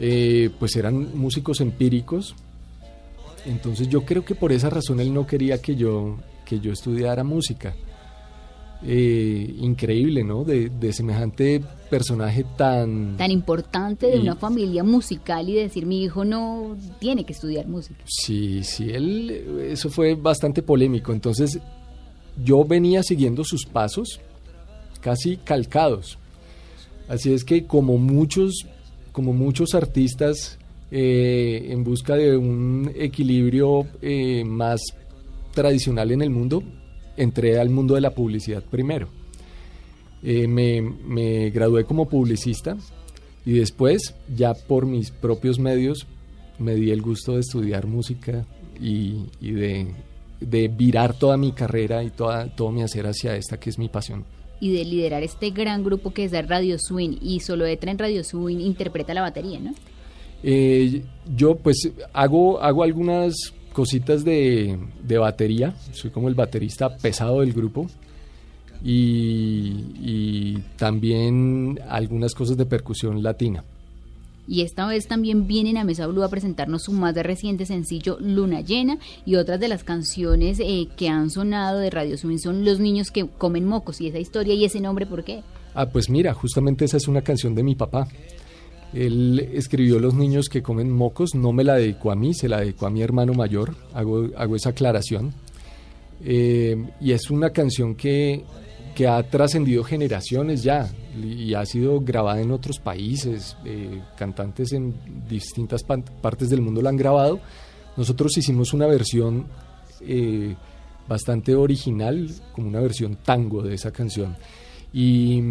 eh, 0.00 0.50
pues 0.60 0.76
eran 0.76 1.16
músicos 1.18 1.60
empíricos. 1.60 2.36
Entonces 3.44 3.88
yo 3.88 4.04
creo 4.04 4.24
que 4.24 4.34
por 4.34 4.52
esa 4.52 4.70
razón 4.70 5.00
él 5.00 5.12
no 5.12 5.26
quería 5.26 5.60
que 5.60 5.74
yo, 5.76 6.18
que 6.44 6.60
yo 6.60 6.72
estudiara 6.72 7.24
música. 7.24 7.74
Eh, 8.84 9.54
increíble, 9.60 10.22
¿no? 10.22 10.44
De, 10.44 10.68
de 10.68 10.92
semejante 10.92 11.62
personaje 11.90 12.44
tan... 12.58 13.16
Tan 13.16 13.30
importante 13.30 14.06
de 14.06 14.18
Y- 14.18 14.20
una 14.20 14.36
familia 14.36 14.84
musical 14.84 15.48
y 15.48 15.54
decir 15.54 15.86
mi 15.86 16.02
hijo 16.04 16.24
no 16.24 16.76
tiene 17.00 17.24
que 17.24 17.32
estudiar 17.32 17.66
música. 17.66 18.00
Sí, 18.04 18.62
sí, 18.62 18.90
él, 18.90 19.30
eso 19.70 19.88
fue 19.88 20.14
bastante 20.14 20.62
polémico. 20.62 21.12
Entonces, 21.12 21.58
yo 22.42 22.64
venía 22.64 23.02
siguiendo 23.02 23.44
sus 23.44 23.64
pasos, 23.64 24.20
casi 25.00 25.36
calcados. 25.36 26.18
Así 27.08 27.32
es 27.32 27.44
que 27.44 27.66
como 27.66 27.98
muchos, 27.98 28.66
como 29.12 29.32
muchos 29.32 29.74
artistas 29.74 30.58
eh, 30.90 31.68
en 31.70 31.84
busca 31.84 32.14
de 32.14 32.36
un 32.36 32.90
equilibrio 32.94 33.86
eh, 34.02 34.44
más 34.44 34.80
tradicional 35.52 36.10
en 36.10 36.22
el 36.22 36.30
mundo, 36.30 36.62
entré 37.16 37.58
al 37.58 37.70
mundo 37.70 37.94
de 37.94 38.00
la 38.00 38.14
publicidad 38.14 38.62
primero. 38.62 39.08
Eh, 40.22 40.48
me, 40.48 40.82
me 40.82 41.50
gradué 41.50 41.84
como 41.84 42.08
publicista 42.08 42.76
y 43.44 43.52
después, 43.52 44.14
ya 44.34 44.54
por 44.54 44.86
mis 44.86 45.10
propios 45.12 45.58
medios, 45.58 46.06
me 46.58 46.74
di 46.74 46.90
el 46.90 47.00
gusto 47.00 47.34
de 47.34 47.40
estudiar 47.40 47.86
música 47.86 48.44
y, 48.80 49.26
y 49.40 49.52
de, 49.52 49.86
de 50.40 50.68
virar 50.68 51.14
toda 51.14 51.36
mi 51.36 51.52
carrera 51.52 52.02
y 52.02 52.10
toda, 52.10 52.46
todo 52.54 52.70
mi 52.70 52.82
hacer 52.82 53.06
hacia 53.06 53.36
esta 53.36 53.58
que 53.58 53.70
es 53.70 53.78
mi 53.78 53.88
pasión. 53.88 54.24
Y 54.60 54.72
de 54.72 54.84
liderar 54.84 55.22
este 55.22 55.50
gran 55.50 55.84
grupo 55.84 56.12
que 56.12 56.24
es 56.24 56.48
Radio 56.48 56.78
Swing 56.78 57.18
y 57.20 57.40
Soloetra 57.40 57.90
en 57.90 57.98
Radio 57.98 58.24
Swing 58.24 58.58
interpreta 58.60 59.12
la 59.14 59.22
batería, 59.22 59.58
¿no? 59.60 59.74
Eh, 60.42 61.02
yo 61.34 61.56
pues 61.56 61.90
hago, 62.12 62.60
hago 62.60 62.82
algunas 62.82 63.34
cositas 63.72 64.24
de, 64.24 64.78
de 65.02 65.18
batería, 65.18 65.74
soy 65.92 66.10
como 66.10 66.28
el 66.28 66.34
baterista 66.34 66.96
pesado 66.96 67.40
del 67.40 67.52
grupo 67.52 67.86
y, 68.82 69.84
y 70.00 70.58
también 70.76 71.80
algunas 71.88 72.34
cosas 72.34 72.56
de 72.56 72.64
percusión 72.66 73.22
latina. 73.22 73.64
Y 74.48 74.62
esta 74.62 74.86
vez 74.86 75.06
también 75.08 75.46
vienen 75.46 75.76
a 75.76 75.84
Mesa 75.84 76.06
Blue 76.06 76.22
a 76.22 76.28
presentarnos 76.28 76.84
su 76.84 76.92
más 76.92 77.14
de 77.14 77.22
reciente 77.22 77.66
sencillo 77.66 78.16
Luna 78.20 78.60
Llena 78.60 78.98
y 79.24 79.36
otras 79.36 79.58
de 79.58 79.68
las 79.68 79.84
canciones 79.84 80.60
eh, 80.60 80.88
que 80.96 81.08
han 81.08 81.30
sonado 81.30 81.78
de 81.78 81.90
Radio 81.90 82.16
Swing 82.16 82.38
son 82.38 82.64
Los 82.64 82.78
niños 82.78 83.10
que 83.10 83.26
comen 83.26 83.64
mocos 83.64 84.00
y 84.00 84.08
esa 84.08 84.18
historia 84.18 84.54
y 84.54 84.64
ese 84.64 84.80
nombre, 84.80 85.06
¿por 85.06 85.24
qué? 85.24 85.42
Ah, 85.74 85.86
pues 85.86 86.08
mira, 86.08 86.32
justamente 86.32 86.84
esa 86.84 86.96
es 86.96 87.08
una 87.08 87.22
canción 87.22 87.54
de 87.54 87.62
mi 87.62 87.74
papá. 87.74 88.08
Él 88.94 89.50
escribió 89.52 89.98
Los 89.98 90.14
niños 90.14 90.48
que 90.48 90.62
comen 90.62 90.90
mocos, 90.90 91.34
no 91.34 91.52
me 91.52 91.64
la 91.64 91.74
dedicó 91.74 92.12
a 92.12 92.16
mí, 92.16 92.32
se 92.32 92.48
la 92.48 92.60
dedicó 92.60 92.86
a 92.86 92.90
mi 92.90 93.02
hermano 93.02 93.34
mayor, 93.34 93.74
hago, 93.92 94.28
hago 94.36 94.56
esa 94.56 94.70
aclaración. 94.70 95.34
Eh, 96.24 96.76
y 97.00 97.12
es 97.12 97.30
una 97.30 97.50
canción 97.50 97.94
que, 97.94 98.44
que 98.96 99.06
ha 99.06 99.22
trascendido 99.22 99.84
generaciones 99.84 100.62
ya 100.62 100.90
y 101.22 101.52
ha 101.52 101.66
sido 101.66 102.00
grabada 102.00 102.40
en 102.40 102.50
otros 102.50 102.78
países, 102.78 103.54
eh, 103.66 104.00
cantantes 104.16 104.72
en 104.72 104.94
distintas 105.28 105.82
partes 105.84 106.48
del 106.48 106.62
mundo 106.62 106.80
la 106.80 106.88
han 106.88 106.96
grabado. 106.96 107.38
Nosotros 107.98 108.34
hicimos 108.38 108.72
una 108.72 108.86
versión 108.86 109.48
eh, 110.00 110.56
bastante 111.06 111.54
original, 111.54 112.30
como 112.52 112.68
una 112.68 112.80
versión 112.80 113.16
tango 113.16 113.62
de 113.62 113.74
esa 113.74 113.90
canción. 113.90 114.34
Y 114.94 115.42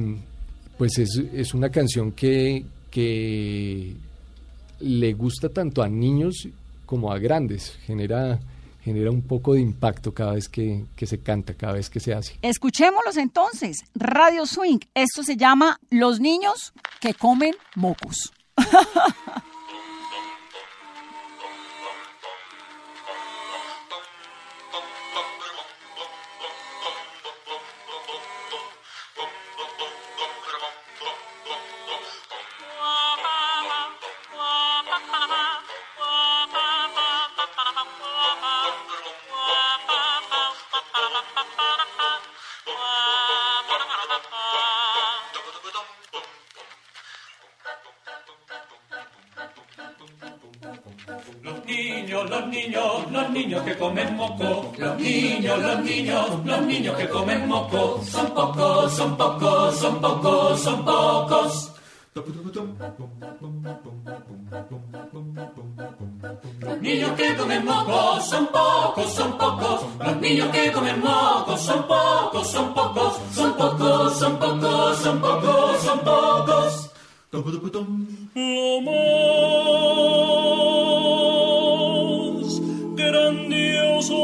pues 0.75 0.97
es, 0.97 1.21
es 1.31 1.53
una 1.53 1.69
canción 1.69 2.13
que, 2.13 2.65
que 2.89 3.95
le 4.79 5.13
gusta 5.13 5.49
tanto 5.49 5.83
a 5.83 5.87
niños 5.87 6.47
como 6.87 7.11
a 7.11 7.19
grandes, 7.19 7.77
genera, 7.85 8.39
genera 8.85 9.09
un 9.09 9.23
poco 9.23 9.55
de 9.55 9.61
impacto 9.61 10.13
cada 10.13 10.33
vez 10.33 10.47
que, 10.47 10.85
que 10.95 11.07
se 11.07 11.19
canta, 11.19 11.55
cada 11.55 11.73
vez 11.73 11.89
que 11.89 11.99
se 11.99 12.13
hace. 12.13 12.37
Escuchémoslos 12.43 13.17
entonces. 13.17 13.77
Radio 13.95 14.45
Swing. 14.45 14.77
Esto 14.93 15.23
se 15.23 15.35
llama 15.35 15.79
Los 15.89 16.19
niños 16.19 16.71
que 17.01 17.15
comen 17.15 17.55
mocos. 17.75 18.31
Los 51.43 51.65
niños, 51.65 52.29
los 52.29 52.47
niños, 52.47 53.11
los 53.11 53.29
niños 53.29 53.63
que 53.63 53.77
comen 53.77 54.15
moco. 54.15 54.73
Los 54.77 54.97
niños, 54.97 55.59
los 55.59 55.79
niños, 55.81 56.45
los 56.45 56.61
niños 56.61 56.97
que 56.97 57.09
comen 57.09 57.47
moco. 57.47 58.01
Son 58.03 58.33
pocos, 58.33 58.93
son 58.93 59.17
pocos, 59.17 59.77
son 59.77 60.01
pocos, 60.01 60.59
son 60.61 60.85
pocos. 60.85 61.71
Los 66.61 66.81
niños 66.81 67.11
que 67.17 67.35
comen 67.35 67.65
moco 67.65 68.21
son 68.21 68.47
pocos, 68.47 69.13
son 69.13 69.37
pocos. 69.37 69.81
Los 69.99 70.17
niños 70.21 70.49
que 70.49 70.71
comen 70.71 71.01
moco 71.01 71.57
son 71.57 71.83
pocos, 71.83 72.47
son 72.47 72.73
pocos, 72.73 73.19
son 73.33 73.44
son 74.15 74.39
pocos, 74.39 74.97
son 74.99 75.19
pocos, 75.19 75.81
son 75.81 75.99
pocos. 75.99 76.91
Lo 77.31 77.41
más 78.81 79.01
grandioso 82.95 84.15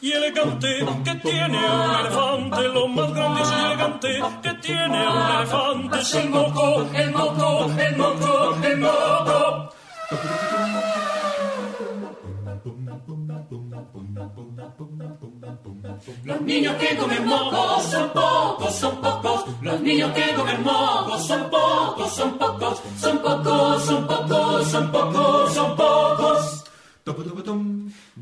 y 0.00 0.12
elegante 0.12 0.86
que 1.04 1.14
tiene 1.16 1.58
un 1.58 1.90
elefante, 2.00 2.68
lo 2.68 2.88
más 2.88 3.12
grandioso 3.12 3.52
y 3.52 3.64
elegante 3.64 4.22
que 4.42 4.54
tiene 4.54 5.08
un 5.08 5.30
elefante 5.36 6.00
es 6.00 6.14
el 6.14 6.30
moco, 6.30 6.86
el 6.94 7.10
moco, 7.12 7.70
el 7.78 7.96
moco, 7.96 8.56
el 8.62 8.78
moco. 8.78 9.70
Los 16.24 16.40
niños 16.42 16.76
que 16.76 16.96
comen 16.96 17.26
moco 17.26 17.80
son 17.80 18.10
pocos, 18.10 18.74
son 18.74 19.00
pocos. 19.00 19.44
Los 19.62 19.80
niños 19.80 20.12
que 20.12 20.34
comen 20.34 20.62
moco 20.62 21.18
son 21.18 21.50
pocos, 21.50 22.12
son 22.12 22.38
pocos, 22.38 22.82
son 23.00 23.18
pocos, 23.18 23.84
son 23.84 24.06
pocos, 24.06 24.70
son 24.70 24.92
pocos, 24.92 25.54
son 25.54 25.76
pocos. 25.76 26.64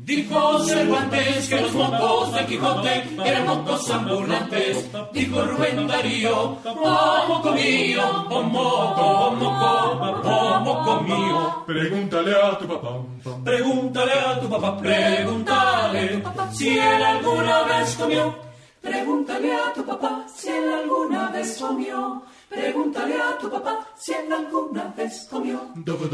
Dijo 0.03 0.59
Cervantes 0.65 1.47
que 1.47 1.61
los 1.61 1.73
mocos 1.73 2.33
de 2.33 2.45
Quijote 2.45 3.03
eran 3.23 3.47
mocos 3.47 3.89
ambulantes. 3.89 4.91
Dijo 5.13 5.41
Rubén 5.41 5.87
Darío, 5.87 6.57
oh 6.65 7.25
moco 7.29 7.51
mío, 7.53 8.03
oh 8.29 8.43
moco, 8.43 9.01
oh 9.01 9.31
moco, 9.31 10.29
oh 10.29 10.59
moco 10.59 11.01
mío. 11.03 11.63
Pregúntale 11.65 12.35
a 12.35 12.57
tu 12.57 12.67
papá. 12.67 12.99
Pregúntale 13.45 14.11
a 14.11 14.39
tu 14.41 14.49
papá, 14.49 14.77
pregúntale 14.77 16.23
si 16.51 16.77
él 16.77 17.03
alguna 17.03 17.63
vez 17.63 17.95
comió. 17.95 18.35
Pregúntale 18.81 19.53
a 19.55 19.73
tu 19.73 19.85
papá 19.85 20.25
si 20.35 20.49
él 20.49 20.73
alguna 20.81 21.29
vez 21.29 21.57
comió. 21.57 22.23
Pregúntale 22.53 23.15
a 23.19 23.37
tu 23.37 23.49
papá 23.49 23.87
si 23.97 24.13
él 24.13 24.31
alguna 24.31 24.93
vez 24.95 25.27
comió. 25.29 25.59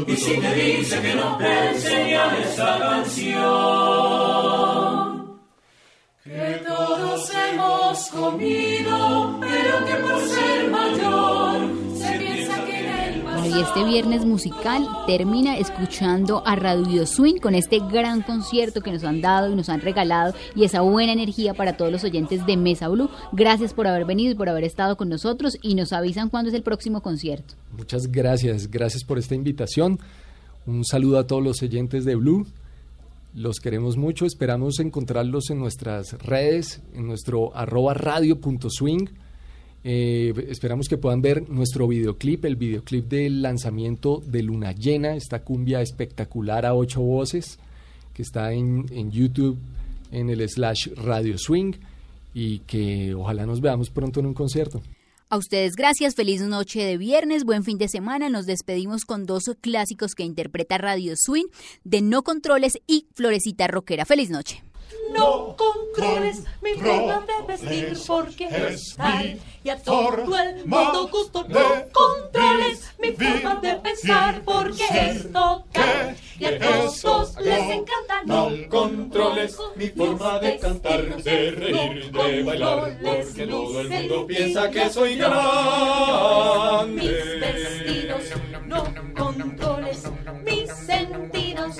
Y 0.06 0.16
si 0.16 0.40
te 0.40 0.54
dice 0.54 1.00
que 1.02 1.14
no, 1.14 1.38
enseñale 1.40 2.42
esta 2.42 2.78
canción. 2.78 3.40
Que 6.24 6.62
todos 6.66 7.30
hemos 7.34 8.06
comido, 8.08 9.38
pero 9.40 9.84
que 9.86 9.94
por 9.94 10.20
ser 10.28 10.70
mayor 10.70 11.79
y 13.56 13.60
este 13.60 13.84
viernes 13.84 14.24
musical 14.24 14.86
termina 15.06 15.58
escuchando 15.58 16.46
a 16.46 16.54
Radio 16.54 17.04
Swing 17.04 17.38
con 17.40 17.54
este 17.54 17.80
gran 17.80 18.22
concierto 18.22 18.80
que 18.80 18.92
nos 18.92 19.02
han 19.02 19.20
dado 19.20 19.50
y 19.50 19.56
nos 19.56 19.68
han 19.68 19.80
regalado 19.80 20.34
y 20.54 20.64
esa 20.64 20.82
buena 20.82 21.12
energía 21.12 21.54
para 21.54 21.76
todos 21.76 21.90
los 21.90 22.04
oyentes 22.04 22.46
de 22.46 22.56
Mesa 22.56 22.88
Blue. 22.88 23.10
Gracias 23.32 23.74
por 23.74 23.88
haber 23.88 24.04
venido 24.04 24.32
y 24.32 24.34
por 24.36 24.48
haber 24.48 24.62
estado 24.62 24.96
con 24.96 25.08
nosotros 25.08 25.58
y 25.62 25.74
nos 25.74 25.92
avisan 25.92 26.28
cuándo 26.28 26.50
es 26.50 26.54
el 26.54 26.62
próximo 26.62 27.00
concierto. 27.00 27.54
Muchas 27.76 28.06
gracias, 28.12 28.70
gracias 28.70 29.02
por 29.02 29.18
esta 29.18 29.34
invitación. 29.34 29.98
Un 30.66 30.84
saludo 30.84 31.18
a 31.18 31.26
todos 31.26 31.42
los 31.42 31.60
oyentes 31.62 32.04
de 32.04 32.14
Blue. 32.14 32.46
Los 33.34 33.58
queremos 33.58 33.96
mucho, 33.96 34.26
esperamos 34.26 34.78
encontrarlos 34.78 35.50
en 35.50 35.58
nuestras 35.58 36.12
redes, 36.22 36.82
en 36.94 37.06
nuestro 37.06 37.56
arroba 37.56 37.94
radio.swing. 37.94 39.08
Eh, 39.82 40.34
esperamos 40.48 40.88
que 40.88 40.98
puedan 40.98 41.22
ver 41.22 41.48
nuestro 41.48 41.88
videoclip, 41.88 42.44
el 42.44 42.56
videoclip 42.56 43.08
del 43.08 43.42
lanzamiento 43.42 44.22
de 44.26 44.42
Luna 44.42 44.72
Llena, 44.72 45.16
esta 45.16 45.42
cumbia 45.42 45.80
espectacular 45.80 46.66
a 46.66 46.74
ocho 46.74 47.00
voces, 47.00 47.58
que 48.12 48.22
está 48.22 48.52
en, 48.52 48.86
en 48.90 49.10
YouTube 49.10 49.58
en 50.12 50.30
el 50.30 50.46
slash 50.48 50.88
Radio 50.96 51.38
Swing 51.38 51.72
y 52.34 52.60
que 52.60 53.14
ojalá 53.14 53.46
nos 53.46 53.60
veamos 53.60 53.90
pronto 53.90 54.20
en 54.20 54.26
un 54.26 54.34
concierto. 54.34 54.82
A 55.28 55.36
ustedes 55.36 55.76
gracias, 55.76 56.16
feliz 56.16 56.42
noche 56.42 56.82
de 56.82 56.96
viernes, 56.96 57.44
buen 57.44 57.62
fin 57.62 57.78
de 57.78 57.88
semana. 57.88 58.28
Nos 58.28 58.46
despedimos 58.46 59.04
con 59.04 59.26
dos 59.26 59.44
clásicos 59.60 60.14
que 60.14 60.24
interpreta 60.24 60.76
Radio 60.76 61.14
Swing 61.16 61.46
de 61.84 62.02
No 62.02 62.22
Controles 62.22 62.78
y 62.88 63.06
Florecita 63.14 63.68
Rockera. 63.68 64.04
Feliz 64.04 64.28
noche. 64.30 64.64
No 65.12 65.56
controles 65.56 66.44
mi 66.62 66.74
forma 66.74 67.26
de 67.26 67.46
vestir 67.46 67.98
porque 68.06 68.46
es 68.46 68.96
tal 68.96 69.40
y 69.62 69.68
a 69.68 69.76
todo 69.76 70.38
el 70.38 70.66
mundo 70.66 71.08
gusto. 71.08 71.44
No 71.48 71.60
controles 71.92 72.92
mi 72.98 73.12
forma 73.12 73.56
de 73.56 73.74
pensar 73.76 74.42
porque 74.44 74.84
esto 74.90 75.64
tal 75.72 76.16
y 76.38 76.44
a 76.44 76.58
todos 76.58 77.36
les 77.40 77.58
encanta. 77.58 78.22
No 78.24 78.50
controles 78.68 79.58
mi 79.76 79.88
forma 79.88 80.38
de 80.38 80.58
cantar, 80.58 81.22
de 81.22 81.50
reír, 81.50 82.10
de 82.10 82.42
bailar 82.42 82.98
porque 83.02 83.46
todo 83.46 83.80
el 83.80 83.90
mundo 83.90 84.26
piensa 84.26 84.70
que 84.70 84.90
soy 84.90 85.16
grande. 85.16 86.90
Mis 86.90 87.40
vestidos, 87.40 88.22
no 88.66 88.84
controles 89.14 90.02
mis 90.44 90.70
sentidos. 90.70 91.76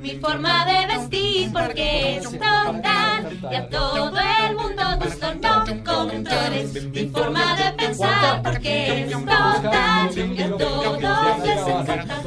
Mi 0.00 0.10
forma 0.18 0.64
de 0.66 0.86
vestir 0.86 1.52
porque 1.52 2.16
es 2.16 2.24
total 2.24 3.38
y 3.50 3.54
a 3.54 3.68
todo 3.68 4.18
el 4.18 4.56
mundo 4.56 4.82
gusto. 5.02 5.34
No 5.34 5.64
controles 5.84 6.84
mi 6.86 7.06
forma 7.06 7.56
de 7.56 7.72
pensar 7.72 8.42
porque 8.42 9.04
es 9.04 9.10
total 9.12 10.10
y 10.16 10.42
a 10.42 10.56
todos 10.56 11.00
les. 11.44 11.58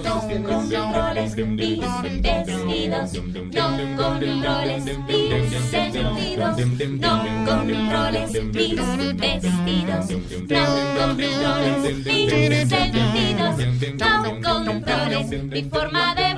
No 0.04 0.22
controles 0.44 1.38
mis 1.38 1.80
vestidos. 2.22 3.14
no 3.54 3.96
controles 3.98 4.86
mis 5.08 5.54
sentidos, 5.70 6.58
no 7.00 7.24
controles 7.46 8.44
mis 8.44 8.76
vestidos, 9.18 10.10
no 10.48 10.66
controles 10.98 12.06
mis 12.06 12.70
sentidos, 12.70 13.56
no 13.98 14.42
controles 14.42 15.44
mi 15.44 15.64
forma 15.64 16.16
de 16.16 16.31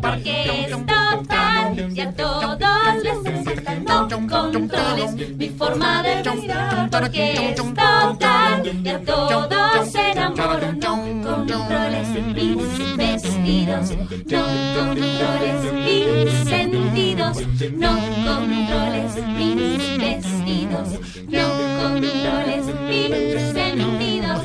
porque 0.00 0.64
es 0.64 0.70
total 0.70 1.92
y 1.92 2.00
a 2.00 2.10
todos 2.12 3.02
les 3.02 3.26
encanta. 3.26 3.74
No 3.80 4.08
controles 4.28 5.12
mi 5.36 5.48
forma 5.50 6.02
de 6.02 6.22
bailar 6.22 6.88
porque 6.90 7.50
es 7.50 7.56
total 7.56 8.62
y 8.84 8.88
a 8.88 8.98
todos 9.00 9.90
se 9.90 10.12
enamoran. 10.12 10.78
No 10.80 10.96
controles 11.22 12.08
mis 12.34 12.96
vestidos, 12.96 13.90
no 14.26 14.42
controles 14.76 15.72
mis 15.72 16.32
sentidos, 16.48 17.36
no 17.72 17.98
controles 18.24 19.14
mis 19.36 19.98
vestidos, 19.98 20.88
no 21.28 21.48
controles 21.80 22.64
mis 22.88 23.10
sentidos. 23.52 24.40